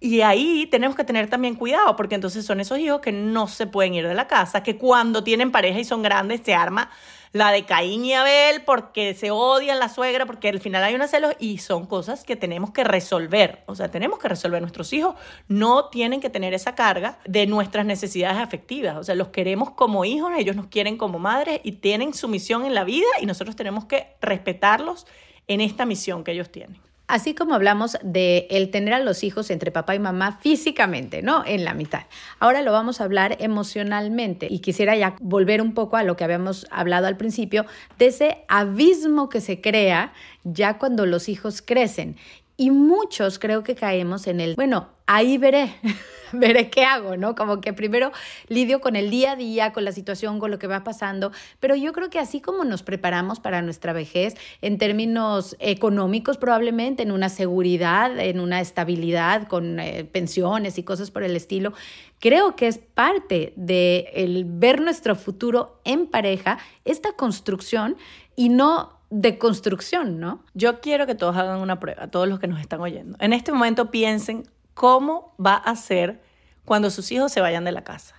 Y 0.01 0.19
ahí 0.19 0.67
tenemos 0.69 0.97
que 0.97 1.05
tener 1.05 1.29
también 1.29 1.55
cuidado, 1.55 1.95
porque 1.95 2.15
entonces 2.15 2.45
son 2.45 2.59
esos 2.59 2.77
hijos 2.77 2.99
que 2.99 3.13
no 3.13 3.47
se 3.47 3.67
pueden 3.67 3.93
ir 3.93 4.05
de 4.05 4.13
la 4.13 4.27
casa, 4.27 4.61
que 4.61 4.75
cuando 4.75 5.23
tienen 5.23 5.49
pareja 5.49 5.79
y 5.79 5.85
son 5.85 6.01
grandes 6.03 6.41
se 6.43 6.53
arma 6.53 6.89
la 7.33 7.51
de 7.51 7.65
Caín 7.65 8.05
y 8.05 8.13
Abel 8.13 8.61
porque 8.63 9.13
se 9.15 9.31
odian 9.31 9.79
la 9.79 9.89
suegra, 9.89 10.25
porque 10.25 10.49
al 10.49 10.59
final 10.59 10.83
hay 10.83 10.93
una 10.93 11.07
celos 11.07 11.33
y 11.39 11.57
son 11.57 11.87
cosas 11.87 12.23
que 12.23 12.35
tenemos 12.35 12.71
que 12.71 12.83
resolver. 12.83 13.63
O 13.65 13.75
sea, 13.75 13.89
tenemos 13.89 14.19
que 14.19 14.29
resolver. 14.29 14.61
Nuestros 14.61 14.93
hijos 14.93 15.15
no 15.47 15.89
tienen 15.89 16.21
que 16.21 16.29
tener 16.29 16.53
esa 16.53 16.75
carga 16.75 17.17
de 17.25 17.47
nuestras 17.47 17.85
necesidades 17.85 18.37
afectivas. 18.37 18.97
O 18.97 19.03
sea, 19.03 19.15
los 19.15 19.29
queremos 19.29 19.71
como 19.71 20.05
hijos, 20.05 20.31
ellos 20.37 20.55
nos 20.55 20.67
quieren 20.67 20.95
como 20.95 21.17
madres 21.17 21.59
y 21.63 21.73
tienen 21.73 22.13
su 22.13 22.27
misión 22.27 22.65
en 22.65 22.75
la 22.75 22.83
vida 22.83 23.07
y 23.19 23.25
nosotros 23.25 23.55
tenemos 23.55 23.85
que 23.85 24.15
respetarlos 24.21 25.07
en 25.47 25.59
esta 25.59 25.85
misión 25.85 26.23
que 26.23 26.31
ellos 26.31 26.51
tienen. 26.51 26.79
Así 27.13 27.35
como 27.35 27.53
hablamos 27.53 27.95
de 28.01 28.47
el 28.49 28.71
tener 28.71 28.91
a 28.95 28.99
los 28.99 29.23
hijos 29.23 29.51
entre 29.51 29.69
papá 29.69 29.93
y 29.93 29.99
mamá 29.99 30.39
físicamente, 30.41 31.21
¿no? 31.21 31.43
En 31.45 31.63
la 31.63 31.75
mitad. 31.75 32.05
Ahora 32.39 32.63
lo 32.63 32.71
vamos 32.71 32.99
a 32.99 33.03
hablar 33.03 33.37
emocionalmente 33.39 34.47
y 34.49 34.61
quisiera 34.61 34.95
ya 34.95 35.15
volver 35.21 35.61
un 35.61 35.75
poco 35.75 35.95
a 35.95 36.01
lo 36.01 36.15
que 36.15 36.23
habíamos 36.23 36.65
hablado 36.71 37.05
al 37.05 37.15
principio, 37.15 37.67
de 37.99 38.07
ese 38.07 38.37
abismo 38.47 39.29
que 39.29 39.41
se 39.41 39.61
crea 39.61 40.11
ya 40.43 40.79
cuando 40.79 41.05
los 41.05 41.29
hijos 41.29 41.61
crecen. 41.61 42.15
Y 42.55 42.71
muchos 42.71 43.39
creo 43.39 43.63
que 43.63 43.75
caemos 43.75 44.27
en 44.27 44.39
el, 44.39 44.55
bueno, 44.55 44.89
ahí 45.07 45.37
veré. 45.37 45.75
veré 46.33 46.69
qué 46.69 46.83
hago, 46.83 47.15
¿no? 47.15 47.35
Como 47.35 47.61
que 47.61 47.73
primero 47.73 48.11
lidio 48.47 48.81
con 48.81 48.95
el 48.95 49.09
día 49.09 49.33
a 49.33 49.35
día, 49.35 49.71
con 49.71 49.85
la 49.85 49.91
situación, 49.91 50.39
con 50.39 50.51
lo 50.51 50.59
que 50.59 50.67
va 50.67 50.83
pasando, 50.83 51.31
pero 51.59 51.75
yo 51.75 51.93
creo 51.93 52.09
que 52.09 52.19
así 52.19 52.41
como 52.41 52.63
nos 52.63 52.83
preparamos 52.83 53.39
para 53.39 53.61
nuestra 53.61 53.93
vejez 53.93 54.35
en 54.61 54.77
términos 54.77 55.55
económicos 55.59 56.37
probablemente, 56.37 57.03
en 57.03 57.11
una 57.11 57.29
seguridad, 57.29 58.19
en 58.19 58.39
una 58.39 58.59
estabilidad 58.61 59.47
con 59.47 59.79
eh, 59.79 60.03
pensiones 60.05 60.77
y 60.77 60.83
cosas 60.83 61.11
por 61.11 61.23
el 61.23 61.35
estilo, 61.35 61.73
creo 62.19 62.55
que 62.55 62.67
es 62.67 62.79
parte 62.79 63.53
de 63.55 64.09
el 64.13 64.45
ver 64.45 64.81
nuestro 64.81 65.15
futuro 65.15 65.79
en 65.83 66.07
pareja, 66.07 66.57
esta 66.83 67.11
construcción 67.13 67.95
y 68.35 68.49
no 68.49 69.02
de 69.15 69.37
construcción, 69.37 70.19
¿no? 70.19 70.43
Yo 70.55 70.81
quiero 70.81 71.05
que 71.05 71.13
todos 71.13 71.37
hagan 71.37 71.59
una 71.59 71.79
prueba, 71.79 72.07
todos 72.07 72.27
los 72.27 72.39
que 72.39 72.47
nos 72.47 72.59
están 72.59 72.81
oyendo. 72.81 73.15
En 73.19 73.31
este 73.31 73.51
momento 73.51 73.91
piensen 73.91 74.49
cómo 74.73 75.35
va 75.37 75.53
a 75.53 75.75
ser 75.75 76.23
cuando 76.65 76.89
sus 76.89 77.11
hijos 77.11 77.31
se 77.31 77.39
vayan 77.39 77.63
de 77.63 77.71
la 77.71 77.83
casa 77.83 78.15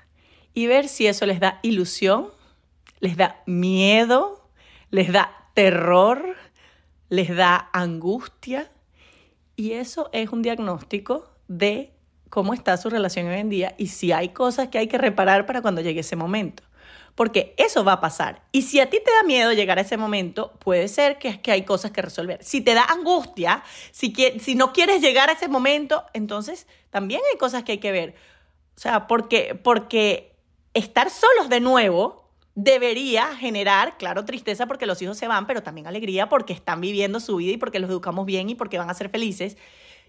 y 0.53 0.69
ver 0.69 0.87
si 0.87 1.09
eso 1.09 1.27
les 1.27 1.41
da 1.41 1.59
ilusión, 1.65 2.29
les 3.01 3.17
da 3.17 3.43
miedo, 3.45 4.49
les 4.93 5.13
da 5.13 5.33
terror, 5.55 6.37
les 7.09 7.35
da 7.35 7.71
angustia. 7.73 8.71
Y 9.57 9.73
eso 9.73 10.11
es 10.13 10.31
un 10.31 10.43
diagnóstico 10.43 11.29
de 11.49 11.93
cómo 12.31 12.55
está 12.55 12.77
su 12.77 12.89
relación 12.89 13.27
hoy 13.27 13.41
en 13.41 13.51
día 13.51 13.75
y 13.79 13.89
si 13.89 14.13
hay 14.13 14.29
cosas 14.29 14.69
que 14.69 14.79
hay 14.79 14.87
que 14.87 14.99
reparar 14.99 15.45
para 15.45 15.61
cuando 15.61 15.81
llegue 15.81 16.01
ese 16.01 16.15
momento. 16.15 16.63
Porque 17.15 17.55
eso 17.59 17.85
va 17.85 17.93
a 17.93 18.01
pasar. 18.01 18.43
Y 18.51 18.63
si 18.63 18.81
a 18.81 18.91
ti 18.91 18.99
te 19.05 19.11
da 19.13 19.23
miedo 19.23 19.53
llegar 19.53 19.79
a 19.79 19.83
ese 19.83 19.97
momento, 19.97 20.53
puede 20.59 20.89
ser 20.89 21.19
que, 21.19 21.41
que 21.41 21.53
hay 21.53 21.63
cosas 21.63 21.93
que 21.93 22.03
resolver. 22.03 22.43
Si 22.43 22.61
te 22.61 22.75
da 22.75 22.85
angustia, 22.85 23.63
si, 23.93 24.13
si 24.41 24.55
no 24.55 24.73
quieres 24.73 25.01
llegar 25.01 25.29
a 25.29 25.35
ese 25.35 25.49
momento, 25.49 26.05
entonces 26.13 26.67
también 26.91 27.21
hay 27.31 27.39
cosas 27.39 27.63
que 27.63 27.73
hay 27.73 27.79
que 27.79 27.93
ver. 27.93 28.15
O 28.77 28.81
sea, 28.81 29.07
porque, 29.07 29.55
porque 29.55 30.35
estar 30.75 31.11
solos 31.11 31.49
de 31.49 31.61
nuevo 31.61 32.25
debería 32.55 33.35
generar, 33.37 33.97
claro, 33.99 34.25
tristeza 34.25 34.67
porque 34.67 34.87
los 34.87 35.01
hijos 35.03 35.19
se 35.19 35.29
van, 35.29 35.47
pero 35.47 35.63
también 35.63 35.87
alegría 35.87 36.29
porque 36.29 36.53
están 36.53 36.81
viviendo 36.81 37.21
su 37.21 37.37
vida 37.37 37.53
y 37.53 37.57
porque 37.57 37.79
los 37.79 37.91
educamos 37.91 38.27
bien 38.27 38.51
y 38.51 38.55
porque 38.55 38.79
van 38.79 38.91
a 38.91 38.95
ser 38.95 39.09
felices. 39.09 39.57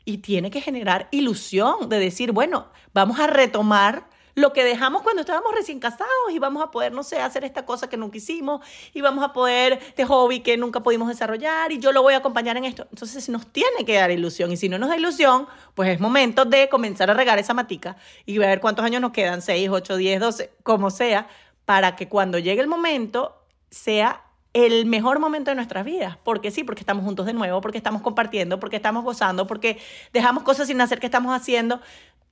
Y 0.03 0.19
tiene 0.19 0.51
que 0.51 0.61
generar 0.61 1.07
ilusión 1.11 1.89
de 1.89 1.99
decir, 1.99 2.31
bueno, 2.31 2.67
vamos 2.93 3.19
a 3.19 3.27
retomar 3.27 4.07
lo 4.35 4.51
que 4.51 4.63
dejamos 4.63 5.01
cuando 5.01 5.21
estábamos 5.21 5.53
recién 5.53 5.79
casados 5.79 6.09
y 6.31 6.39
vamos 6.39 6.61
a 6.61 6.69
poder, 6.69 6.91
no 6.91 7.03
sé, 7.03 7.19
hacer 7.19 7.45
esta 7.45 7.65
cosa 7.65 7.89
que 7.89 7.97
nunca 7.97 8.17
hicimos 8.17 8.61
y 8.93 9.01
vamos 9.01 9.23
a 9.23 9.33
poder, 9.33 9.79
este 9.81 10.05
hobby 10.05 10.41
que 10.41 10.57
nunca 10.57 10.81
pudimos 10.81 11.07
desarrollar 11.07 11.71
y 11.71 11.79
yo 11.79 11.93
lo 11.93 12.01
voy 12.01 12.13
a 12.13 12.17
acompañar 12.17 12.57
en 12.57 12.65
esto. 12.65 12.85
Entonces 12.91 13.29
nos 13.29 13.47
tiene 13.47 13.85
que 13.85 13.95
dar 13.95 14.11
ilusión 14.11 14.51
y 14.51 14.57
si 14.57 14.67
no 14.69 14.77
nos 14.77 14.89
da 14.89 14.97
ilusión, 14.97 15.47
pues 15.73 15.89
es 15.89 15.99
momento 15.99 16.45
de 16.45 16.67
comenzar 16.69 17.09
a 17.09 17.13
regar 17.13 17.39
esa 17.39 17.53
matica 17.53 17.95
y 18.25 18.37
ver 18.37 18.59
cuántos 18.59 18.83
años 18.83 19.01
nos 19.01 19.11
quedan, 19.11 19.41
6, 19.41 19.69
8, 19.71 19.95
10, 19.95 20.19
12, 20.19 20.53
como 20.63 20.91
sea, 20.91 21.27
para 21.63 21.95
que 21.95 22.09
cuando 22.09 22.37
llegue 22.37 22.61
el 22.61 22.67
momento 22.67 23.41
sea 23.71 24.21
el 24.55 24.85
mejor 24.85 25.19
momento 25.19 25.51
de 25.51 25.55
nuestras 25.55 25.83
vidas. 25.83 26.17
Porque 26.23 26.49
sí, 26.49 26.63
porque 26.63 26.79
estamos 26.79 27.03
juntos 27.03 27.25
de 27.25 27.33
nuevo, 27.33 27.59
porque 27.59 27.77
estamos 27.77 28.01
compartiendo, 28.01 28.57
porque 28.57 28.77
estamos 28.77 29.03
gozando, 29.03 29.47
porque 29.47 29.79
dejamos 30.13 30.43
cosas 30.43 30.67
sin 30.67 30.79
hacer 30.79 31.01
que 31.01 31.07
estamos 31.07 31.35
haciendo 31.35 31.81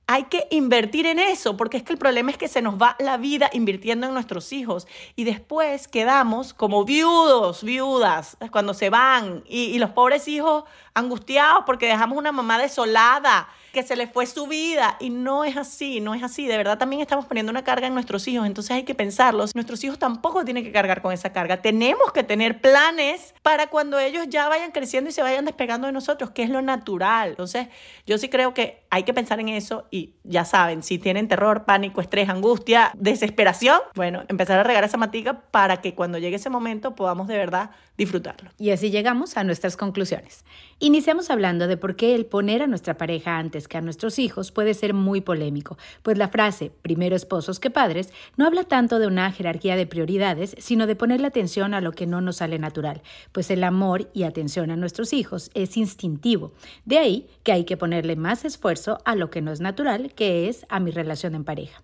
hay 0.05 0.23
que 0.25 0.47
invertir 0.51 1.05
en 1.05 1.17
eso, 1.19 1.55
porque 1.55 1.77
es 1.77 1.83
que 1.83 1.93
el 1.93 1.99
problema 1.99 2.29
es 2.31 2.37
que 2.37 2.47
se 2.47 2.61
nos 2.61 2.81
va 2.81 2.95
la 2.99 3.17
vida 3.17 3.49
invirtiendo 3.53 4.07
en 4.07 4.13
nuestros 4.13 4.51
hijos. 4.51 4.87
Y 5.15 5.23
después 5.23 5.87
quedamos 5.87 6.53
como 6.53 6.83
viudos, 6.83 7.63
viudas, 7.63 8.37
cuando 8.51 8.73
se 8.73 8.89
van 8.89 9.43
y, 9.47 9.79
los 9.79 9.91
pobres 9.91 10.27
hijos 10.27 10.65
angustiados 10.93 11.63
porque 11.65 11.87
dejamos 11.87 12.17
una 12.17 12.31
mamá 12.31 12.59
desolada 12.59 13.47
que 13.73 13.81
se 13.81 13.95
le 13.95 14.05
fue 14.05 14.27
su 14.27 14.45
vida 14.45 14.97
y 14.99 15.09
no 15.09 15.43
es 15.43 15.57
así, 15.57 15.99
no 15.99 16.13
es 16.13 16.21
así. 16.21 16.45
De 16.45 16.55
verdad 16.55 16.77
también 16.77 17.01
estamos 17.01 17.25
poniendo 17.25 17.49
una 17.49 17.63
carga 17.63 17.87
en 17.87 17.95
nuestros 17.95 18.27
hijos, 18.27 18.45
entonces 18.45 18.71
hay 18.71 18.83
que 18.83 18.93
pensarlos. 18.93 19.55
Nuestros 19.55 19.83
hijos 19.83 19.97
tampoco 19.97 20.45
tienen 20.45 20.63
que 20.63 20.71
cargar 20.71 21.01
con 21.01 21.11
esa 21.11 21.33
carga. 21.33 21.61
Tenemos 21.61 22.11
que 22.11 22.23
tener 22.23 22.61
planes 22.61 23.33
para 23.41 23.67
cuando 23.67 23.97
ellos 23.99 24.27
ya 24.29 24.47
vayan 24.47 24.71
creciendo 24.71 25.09
y 25.09 25.13
se 25.13 25.23
vayan 25.23 25.45
despegando 25.45 25.87
de 25.87 25.93
nosotros, 25.93 26.29
que 26.29 26.43
es 26.43 26.51
lo 26.51 26.61
natural. 26.61 27.29
Entonces 27.29 27.67
yo 28.05 28.19
sí 28.19 28.29
creo 28.29 28.53
que 28.53 28.85
hay 28.91 29.03
que 29.03 29.13
pensar 29.13 29.39
en 29.39 29.49
eso 29.49 29.87
y 29.89 30.13
ya 30.23 30.45
saben, 30.45 30.83
si 30.83 30.99
tienen 30.99 31.27
terror, 31.27 31.65
pánico, 31.65 31.99
estrés, 31.99 32.29
angustia, 32.29 32.91
desesperación, 32.95 33.79
bueno, 33.95 34.23
empezar 34.27 34.59
a 34.59 34.63
regar 34.63 34.83
esa 34.83 34.97
matica 34.97 35.41
para 35.49 35.81
que 35.81 35.95
cuando 35.95 36.19
llegue 36.19 36.35
ese 36.35 36.51
momento 36.51 36.93
podamos 36.93 37.27
de 37.27 37.37
verdad 37.37 37.71
disfrutarlo. 37.97 38.49
Y 38.57 38.71
así 38.71 38.89
llegamos 38.89 39.37
a 39.37 39.43
nuestras 39.43 39.77
conclusiones. 39.77 40.43
Iniciamos 40.79 41.29
hablando 41.29 41.67
de 41.67 41.77
por 41.77 41.95
qué 41.95 42.15
el 42.15 42.25
poner 42.25 42.61
a 42.61 42.67
nuestra 42.67 42.97
pareja 42.97 43.37
antes 43.37 43.67
que 43.67 43.77
a 43.77 43.81
nuestros 43.81 44.19
hijos 44.19 44.51
puede 44.51 44.73
ser 44.73 44.93
muy 44.93 45.21
polémico, 45.21 45.77
pues 46.01 46.17
la 46.17 46.27
frase 46.27 46.71
primero 46.81 47.15
esposos 47.15 47.59
que 47.59 47.69
padres 47.69 48.11
no 48.35 48.45
habla 48.45 48.63
tanto 48.63 48.99
de 48.99 49.07
una 49.07 49.31
jerarquía 49.31 49.75
de 49.75 49.87
prioridades, 49.87 50.55
sino 50.57 50.87
de 50.87 50.95
ponerle 50.95 51.27
atención 51.27 51.73
a 51.73 51.81
lo 51.81 51.91
que 51.91 52.07
no 52.07 52.21
nos 52.21 52.37
sale 52.37 52.59
natural, 52.59 53.01
pues 53.31 53.51
el 53.51 53.63
amor 53.63 54.09
y 54.13 54.23
atención 54.23 54.71
a 54.71 54.75
nuestros 54.75 55.13
hijos 55.13 55.51
es 55.53 55.77
instintivo. 55.77 56.53
De 56.85 56.97
ahí 56.97 57.27
que 57.43 57.51
hay 57.51 57.65
que 57.65 57.77
ponerle 57.77 58.15
más 58.15 58.45
esfuerzo 58.45 58.97
a 59.05 59.15
lo 59.15 59.29
que 59.29 59.41
no 59.41 59.51
es 59.51 59.61
natural, 59.61 60.13
que 60.13 60.49
es 60.49 60.65
a 60.69 60.79
mi 60.79 60.91
relación 60.91 61.35
en 61.35 61.43
pareja. 61.43 61.83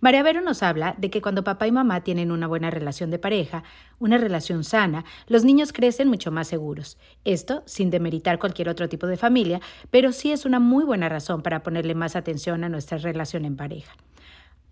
María 0.00 0.22
Vero 0.22 0.40
nos 0.40 0.62
habla 0.62 0.94
de 0.98 1.10
que 1.10 1.22
cuando 1.22 1.44
papá 1.44 1.66
y 1.66 1.72
mamá 1.72 2.02
tienen 2.02 2.30
una 2.30 2.46
buena 2.46 2.70
relación 2.70 3.10
de 3.10 3.18
pareja, 3.18 3.64
una 3.98 4.18
relación 4.18 4.64
sana, 4.64 5.04
los 5.26 5.44
niños 5.44 5.72
crecen 5.72 6.08
mucho 6.08 6.30
más 6.30 6.48
seguros. 6.48 6.98
Esto 7.24 7.62
sin 7.66 7.90
demeritar 7.90 8.38
cualquier 8.38 8.68
otro 8.68 8.88
tipo 8.88 9.06
de 9.06 9.16
familia, 9.16 9.60
pero 9.90 10.12
sí 10.12 10.32
es 10.32 10.44
una 10.44 10.60
muy 10.60 10.84
buena 10.84 11.08
razón 11.08 11.42
para 11.42 11.62
ponerle 11.62 11.94
más 11.94 12.16
atención 12.16 12.64
a 12.64 12.68
nuestra 12.68 12.98
relación 12.98 13.44
en 13.44 13.56
pareja. 13.56 13.92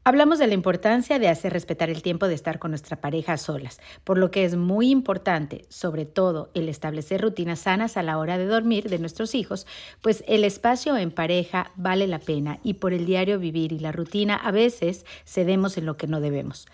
Hablamos 0.07 0.38
de 0.38 0.47
la 0.47 0.53
importancia 0.53 1.19
de 1.19 1.31
hacer 1.31 1.55
respetar 1.55 1.88
el 1.88 2.03
tiempo 2.03 2.29
de 2.29 2.35
estar 2.35 2.59
con 2.59 2.73
nuestra 2.73 3.01
pareja 3.01 3.33
a 3.33 3.37
solas, 3.38 3.81
por 4.05 4.19
lo 4.19 4.31
que 4.31 4.45
es 4.45 4.55
muy 4.55 4.90
importante, 4.90 5.64
sobre 5.71 6.05
todo, 6.05 6.51
el 6.53 6.69
establecer 6.69 7.23
rutinas 7.23 7.61
sanas 7.61 7.97
a 7.97 8.03
la 8.03 8.19
hora 8.19 8.37
de 8.37 8.45
dormir 8.45 8.90
de 8.90 8.99
nuestros 8.99 9.35
hijos, 9.35 9.67
pues 10.03 10.23
el 10.29 10.45
espacio 10.45 10.99
en 10.99 11.11
pareja 11.11 11.71
vale 11.77 12.07
la 12.07 12.19
pena 12.19 12.59
y 12.62 12.75
por 12.75 12.93
el 12.93 13.07
diario 13.07 13.38
vivir 13.38 13.73
y 13.73 13.79
la 13.79 13.93
rutina 13.93 14.37
a 14.37 14.51
veces 14.51 15.07
cedemos 15.25 15.79
en 15.79 15.87
lo 15.87 15.97
que 15.97 16.07
no 16.07 16.21
debemos. 16.21 16.67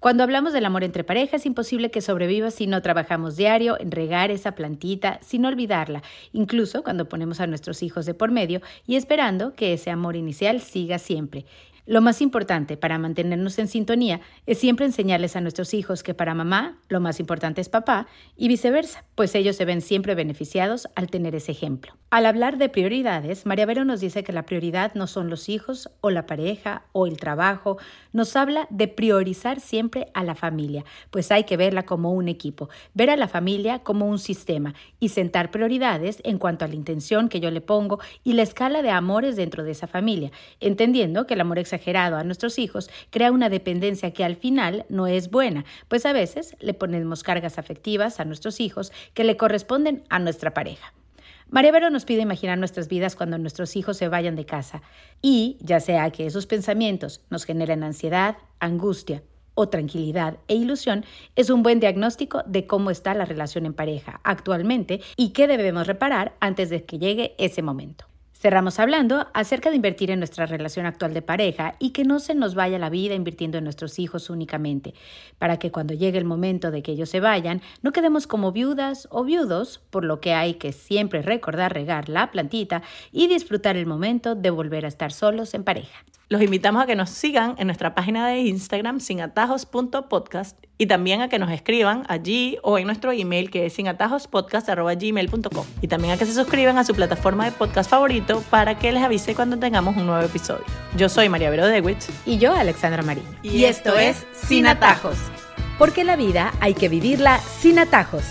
Cuando 0.00 0.24
hablamos 0.24 0.52
del 0.52 0.64
amor 0.64 0.82
entre 0.82 1.04
parejas, 1.04 1.42
es 1.42 1.46
imposible 1.46 1.92
que 1.92 2.00
sobreviva 2.00 2.50
si 2.50 2.66
no 2.66 2.82
trabajamos 2.82 3.36
diario 3.36 3.78
en 3.78 3.92
regar 3.92 4.32
esa 4.32 4.56
plantita, 4.56 5.20
sin 5.22 5.44
olvidarla, 5.44 6.02
incluso 6.32 6.82
cuando 6.82 7.08
ponemos 7.08 7.38
a 7.38 7.46
nuestros 7.46 7.84
hijos 7.84 8.06
de 8.06 8.14
por 8.14 8.32
medio 8.32 8.60
y 8.88 8.96
esperando 8.96 9.54
que 9.54 9.72
ese 9.72 9.92
amor 9.92 10.16
inicial 10.16 10.60
siga 10.60 10.98
siempre. 10.98 11.46
Lo 11.84 12.00
más 12.00 12.20
importante 12.20 12.76
para 12.76 12.98
mantenernos 12.98 13.58
en 13.58 13.66
sintonía 13.66 14.20
es 14.46 14.58
siempre 14.58 14.86
enseñarles 14.86 15.34
a 15.34 15.40
nuestros 15.40 15.74
hijos 15.74 16.02
que 16.02 16.14
para 16.14 16.34
mamá 16.34 16.78
lo 16.88 17.00
más 17.00 17.18
importante 17.18 17.60
es 17.60 17.68
papá 17.68 18.06
y 18.36 18.46
viceversa, 18.46 19.04
pues 19.16 19.34
ellos 19.34 19.56
se 19.56 19.64
ven 19.64 19.80
siempre 19.80 20.14
beneficiados 20.14 20.88
al 20.94 21.08
tener 21.08 21.34
ese 21.34 21.50
ejemplo. 21.50 21.94
Al 22.12 22.26
hablar 22.26 22.58
de 22.58 22.68
prioridades, 22.68 23.46
María 23.46 23.64
Vero 23.64 23.86
nos 23.86 24.00
dice 24.00 24.22
que 24.22 24.34
la 24.34 24.44
prioridad 24.44 24.92
no 24.92 25.06
son 25.06 25.30
los 25.30 25.48
hijos 25.48 25.88
o 26.02 26.10
la 26.10 26.26
pareja 26.26 26.82
o 26.92 27.06
el 27.06 27.16
trabajo, 27.16 27.78
nos 28.12 28.36
habla 28.36 28.66
de 28.68 28.86
priorizar 28.86 29.60
siempre 29.60 30.08
a 30.12 30.22
la 30.22 30.34
familia, 30.34 30.84
pues 31.10 31.32
hay 31.32 31.44
que 31.44 31.56
verla 31.56 31.84
como 31.86 32.12
un 32.12 32.28
equipo, 32.28 32.68
ver 32.92 33.08
a 33.08 33.16
la 33.16 33.28
familia 33.28 33.78
como 33.78 34.04
un 34.04 34.18
sistema 34.18 34.74
y 35.00 35.08
sentar 35.08 35.50
prioridades 35.50 36.20
en 36.22 36.36
cuanto 36.36 36.66
a 36.66 36.68
la 36.68 36.74
intención 36.74 37.30
que 37.30 37.40
yo 37.40 37.50
le 37.50 37.62
pongo 37.62 37.98
y 38.22 38.34
la 38.34 38.42
escala 38.42 38.82
de 38.82 38.90
amores 38.90 39.36
dentro 39.36 39.64
de 39.64 39.70
esa 39.70 39.86
familia, 39.86 40.32
entendiendo 40.60 41.26
que 41.26 41.32
el 41.32 41.40
amor 41.40 41.58
exagerado 41.58 42.18
a 42.18 42.24
nuestros 42.24 42.58
hijos 42.58 42.90
crea 43.08 43.32
una 43.32 43.48
dependencia 43.48 44.12
que 44.12 44.22
al 44.22 44.36
final 44.36 44.84
no 44.90 45.06
es 45.06 45.30
buena, 45.30 45.64
pues 45.88 46.04
a 46.04 46.12
veces 46.12 46.56
le 46.60 46.74
ponemos 46.74 47.22
cargas 47.22 47.56
afectivas 47.56 48.20
a 48.20 48.26
nuestros 48.26 48.60
hijos 48.60 48.92
que 49.14 49.24
le 49.24 49.38
corresponden 49.38 50.04
a 50.10 50.18
nuestra 50.18 50.52
pareja. 50.52 50.92
María 51.52 51.70
Vero 51.70 51.90
nos 51.90 52.06
pide 52.06 52.22
imaginar 52.22 52.56
nuestras 52.56 52.88
vidas 52.88 53.14
cuando 53.14 53.36
nuestros 53.36 53.76
hijos 53.76 53.98
se 53.98 54.08
vayan 54.08 54.36
de 54.36 54.46
casa 54.46 54.80
y, 55.20 55.58
ya 55.60 55.80
sea 55.80 56.10
que 56.10 56.24
esos 56.24 56.46
pensamientos 56.46 57.20
nos 57.28 57.44
generen 57.44 57.82
ansiedad, 57.82 58.38
angustia 58.58 59.22
o 59.52 59.68
tranquilidad 59.68 60.38
e 60.48 60.54
ilusión, 60.54 61.04
es 61.36 61.50
un 61.50 61.62
buen 61.62 61.78
diagnóstico 61.78 62.42
de 62.46 62.66
cómo 62.66 62.90
está 62.90 63.12
la 63.12 63.26
relación 63.26 63.66
en 63.66 63.74
pareja 63.74 64.22
actualmente 64.24 65.02
y 65.14 65.34
qué 65.34 65.46
debemos 65.46 65.86
reparar 65.86 66.32
antes 66.40 66.70
de 66.70 66.86
que 66.86 66.98
llegue 66.98 67.34
ese 67.36 67.60
momento. 67.60 68.06
Cerramos 68.42 68.80
hablando 68.80 69.28
acerca 69.34 69.70
de 69.70 69.76
invertir 69.76 70.10
en 70.10 70.18
nuestra 70.18 70.46
relación 70.46 70.84
actual 70.84 71.14
de 71.14 71.22
pareja 71.22 71.76
y 71.78 71.90
que 71.90 72.02
no 72.02 72.18
se 72.18 72.34
nos 72.34 72.56
vaya 72.56 72.76
la 72.76 72.90
vida 72.90 73.14
invirtiendo 73.14 73.58
en 73.58 73.62
nuestros 73.62 74.00
hijos 74.00 74.30
únicamente, 74.30 74.94
para 75.38 75.60
que 75.60 75.70
cuando 75.70 75.94
llegue 75.94 76.18
el 76.18 76.24
momento 76.24 76.72
de 76.72 76.82
que 76.82 76.90
ellos 76.90 77.08
se 77.08 77.20
vayan, 77.20 77.62
no 77.82 77.92
quedemos 77.92 78.26
como 78.26 78.50
viudas 78.50 79.06
o 79.12 79.22
viudos, 79.22 79.80
por 79.90 80.04
lo 80.04 80.20
que 80.20 80.34
hay 80.34 80.54
que 80.54 80.72
siempre 80.72 81.22
recordar 81.22 81.72
regar 81.72 82.08
la 82.08 82.32
plantita 82.32 82.82
y 83.12 83.28
disfrutar 83.28 83.76
el 83.76 83.86
momento 83.86 84.34
de 84.34 84.50
volver 84.50 84.86
a 84.86 84.88
estar 84.88 85.12
solos 85.12 85.54
en 85.54 85.62
pareja. 85.62 86.04
Los 86.28 86.42
invitamos 86.42 86.82
a 86.82 86.86
que 86.86 86.96
nos 86.96 87.10
sigan 87.10 87.54
en 87.58 87.68
nuestra 87.68 87.94
página 87.94 88.26
de 88.26 88.40
Instagram 88.40 88.98
sinatajos.podcast 88.98 90.58
y 90.82 90.86
también 90.86 91.20
a 91.20 91.28
que 91.28 91.38
nos 91.38 91.52
escriban 91.52 92.02
allí 92.08 92.58
o 92.64 92.76
en 92.76 92.86
nuestro 92.86 93.12
email 93.12 93.52
que 93.52 93.66
es 93.66 93.74
sinatajospodcast.gmail.com 93.74 95.64
y 95.80 95.86
también 95.86 96.14
a 96.14 96.16
que 96.16 96.26
se 96.26 96.34
suscriban 96.34 96.76
a 96.76 96.82
su 96.82 96.92
plataforma 96.92 97.44
de 97.44 97.52
podcast 97.52 97.88
favorito 97.88 98.42
para 98.50 98.76
que 98.76 98.90
les 98.90 99.00
avise 99.00 99.36
cuando 99.36 99.56
tengamos 99.56 99.96
un 99.96 100.06
nuevo 100.06 100.26
episodio. 100.26 100.64
Yo 100.96 101.08
soy 101.08 101.28
María 101.28 101.50
Vero 101.50 101.68
Dewitz 101.68 102.08
y 102.26 102.38
yo 102.38 102.52
Alexandra 102.52 103.04
Marín. 103.04 103.22
Y, 103.44 103.62
esto 103.62 103.96
es 103.96 104.26
Sin 104.32 104.66
Atajos. 104.66 105.18
Porque 105.78 106.02
la 106.02 106.16
vida 106.16 106.52
hay 106.58 106.74
que 106.74 106.88
vivirla 106.88 107.38
sin 107.38 107.78
atajos. 107.78 108.24